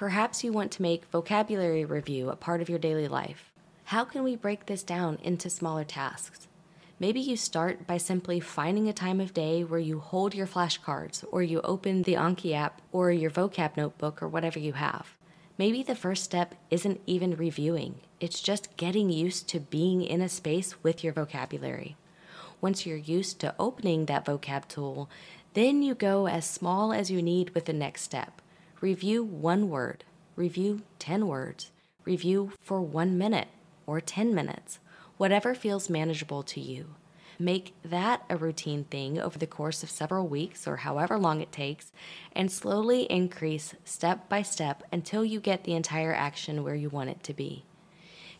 Perhaps 0.00 0.42
you 0.42 0.50
want 0.50 0.72
to 0.72 0.80
make 0.80 1.04
vocabulary 1.10 1.84
review 1.84 2.30
a 2.30 2.34
part 2.34 2.62
of 2.62 2.70
your 2.70 2.78
daily 2.78 3.06
life. 3.06 3.52
How 3.84 4.02
can 4.02 4.22
we 4.22 4.34
break 4.34 4.64
this 4.64 4.82
down 4.82 5.18
into 5.22 5.50
smaller 5.50 5.84
tasks? 5.84 6.48
Maybe 6.98 7.20
you 7.20 7.36
start 7.36 7.86
by 7.86 7.98
simply 7.98 8.40
finding 8.40 8.88
a 8.88 8.94
time 8.94 9.20
of 9.20 9.34
day 9.34 9.62
where 9.62 9.78
you 9.78 9.98
hold 9.98 10.34
your 10.34 10.46
flashcards, 10.46 11.22
or 11.30 11.42
you 11.42 11.60
open 11.60 12.04
the 12.04 12.14
Anki 12.14 12.54
app, 12.54 12.80
or 12.92 13.12
your 13.12 13.30
vocab 13.30 13.76
notebook, 13.76 14.22
or 14.22 14.28
whatever 14.28 14.58
you 14.58 14.72
have. 14.72 15.18
Maybe 15.58 15.82
the 15.82 15.94
first 15.94 16.24
step 16.24 16.54
isn't 16.70 17.02
even 17.06 17.36
reviewing, 17.36 17.96
it's 18.20 18.40
just 18.40 18.74
getting 18.78 19.10
used 19.10 19.48
to 19.48 19.60
being 19.60 20.00
in 20.00 20.22
a 20.22 20.30
space 20.30 20.82
with 20.82 21.04
your 21.04 21.12
vocabulary. 21.12 21.98
Once 22.62 22.86
you're 22.86 22.96
used 22.96 23.38
to 23.40 23.54
opening 23.58 24.06
that 24.06 24.24
vocab 24.24 24.66
tool, 24.66 25.10
then 25.52 25.82
you 25.82 25.94
go 25.94 26.26
as 26.26 26.46
small 26.46 26.90
as 26.90 27.10
you 27.10 27.20
need 27.20 27.50
with 27.50 27.66
the 27.66 27.74
next 27.74 28.00
step. 28.00 28.40
Review 28.80 29.22
one 29.22 29.68
word, 29.68 30.04
review 30.36 30.80
10 31.00 31.26
words, 31.26 31.70
review 32.06 32.52
for 32.62 32.80
one 32.80 33.18
minute 33.18 33.48
or 33.86 34.00
10 34.00 34.34
minutes, 34.34 34.78
whatever 35.18 35.54
feels 35.54 35.90
manageable 35.90 36.42
to 36.44 36.60
you. 36.60 36.94
Make 37.38 37.74
that 37.84 38.22
a 38.30 38.38
routine 38.38 38.84
thing 38.84 39.20
over 39.20 39.38
the 39.38 39.46
course 39.46 39.82
of 39.82 39.90
several 39.90 40.26
weeks 40.26 40.66
or 40.66 40.76
however 40.76 41.18
long 41.18 41.42
it 41.42 41.52
takes, 41.52 41.92
and 42.34 42.50
slowly 42.50 43.02
increase 43.02 43.74
step 43.84 44.30
by 44.30 44.40
step 44.40 44.82
until 44.90 45.26
you 45.26 45.40
get 45.40 45.64
the 45.64 45.74
entire 45.74 46.14
action 46.14 46.64
where 46.64 46.74
you 46.74 46.88
want 46.88 47.10
it 47.10 47.22
to 47.24 47.34
be. 47.34 47.66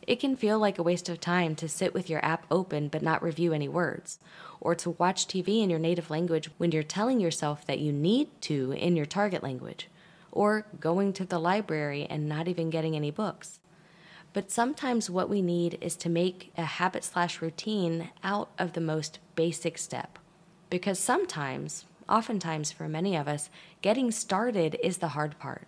It 0.07 0.21
can 0.21 0.37
feel 0.37 0.59
like 0.59 0.79
a 0.79 0.83
waste 0.83 1.11
of 1.11 1.21
time 1.21 1.55
to 1.57 1.69
sit 1.69 1.93
with 1.93 2.09
your 2.09 2.25
app 2.25 2.47
open 2.51 2.89
but 2.89 3.03
not 3.03 3.23
review 3.23 3.53
any 3.53 3.69
words, 3.69 4.19
or 4.59 4.75
to 4.77 4.93
watch 4.93 5.27
TV 5.27 5.63
in 5.63 5.69
your 5.69 5.79
native 5.79 6.09
language 6.09 6.49
when 6.57 6.73
you're 6.73 6.83
telling 6.83 7.21
yourself 7.21 7.67
that 7.67 7.79
you 7.79 7.93
need 7.93 8.29
to 8.41 8.73
in 8.73 8.97
your 8.97 9.05
target 9.05 9.43
language, 9.43 9.90
or 10.33 10.67
going 10.81 11.13
to 11.15 11.25
the 11.25 11.39
library 11.39 12.07
and 12.09 12.29
not 12.29 12.49
even 12.49 12.71
getting 12.71 12.97
any 12.97 13.11
books. 13.11 13.61
But 14.33 14.51
sometimes 14.51 15.11
what 15.11 15.29
we 15.29 15.43
need 15.43 15.79
is 15.81 15.97
to 15.97 16.09
make 16.09 16.53
a 16.57 16.63
habit 16.63 17.05
slash 17.05 17.43
routine 17.43 18.11
out 18.23 18.51
of 18.59 18.75
the 18.75 18.81
most 18.81 19.19
basic 19.35 19.77
step. 19.77 20.19
Because 20.69 21.01
sometimes, 21.01 21.85
oftentimes 22.09 22.71
for 22.71 22.89
many 22.89 23.17
of 23.17 23.27
us, 23.27 23.51
getting 23.83 24.11
started 24.13 24.79
is 24.83 24.99
the 24.99 25.09
hard 25.09 25.39
part. 25.39 25.67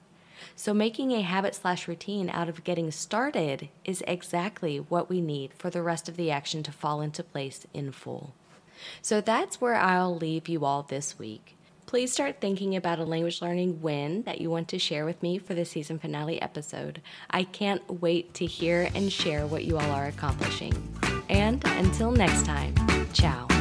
So, 0.56 0.74
making 0.74 1.12
a 1.12 1.22
habit 1.22 1.54
slash 1.54 1.86
routine 1.86 2.28
out 2.28 2.48
of 2.48 2.64
getting 2.64 2.90
started 2.90 3.68
is 3.84 4.02
exactly 4.06 4.78
what 4.78 5.08
we 5.08 5.20
need 5.20 5.52
for 5.54 5.70
the 5.70 5.82
rest 5.82 6.08
of 6.08 6.16
the 6.16 6.30
action 6.30 6.62
to 6.64 6.72
fall 6.72 7.00
into 7.00 7.22
place 7.22 7.66
in 7.72 7.92
full. 7.92 8.34
So, 9.00 9.20
that's 9.20 9.60
where 9.60 9.76
I'll 9.76 10.14
leave 10.14 10.48
you 10.48 10.64
all 10.64 10.82
this 10.82 11.18
week. 11.18 11.56
Please 11.92 12.10
start 12.10 12.40
thinking 12.40 12.74
about 12.74 13.00
a 13.00 13.04
language 13.04 13.42
learning 13.42 13.82
win 13.82 14.22
that 14.22 14.40
you 14.40 14.48
want 14.48 14.66
to 14.68 14.78
share 14.78 15.04
with 15.04 15.22
me 15.22 15.36
for 15.36 15.52
the 15.52 15.66
season 15.66 15.98
finale 15.98 16.40
episode. 16.40 17.02
I 17.28 17.44
can't 17.44 17.82
wait 18.00 18.32
to 18.32 18.46
hear 18.46 18.88
and 18.94 19.12
share 19.12 19.46
what 19.46 19.66
you 19.66 19.76
all 19.76 19.90
are 19.90 20.06
accomplishing. 20.06 20.72
And 21.28 21.62
until 21.66 22.10
next 22.10 22.46
time, 22.46 22.74
ciao. 23.12 23.51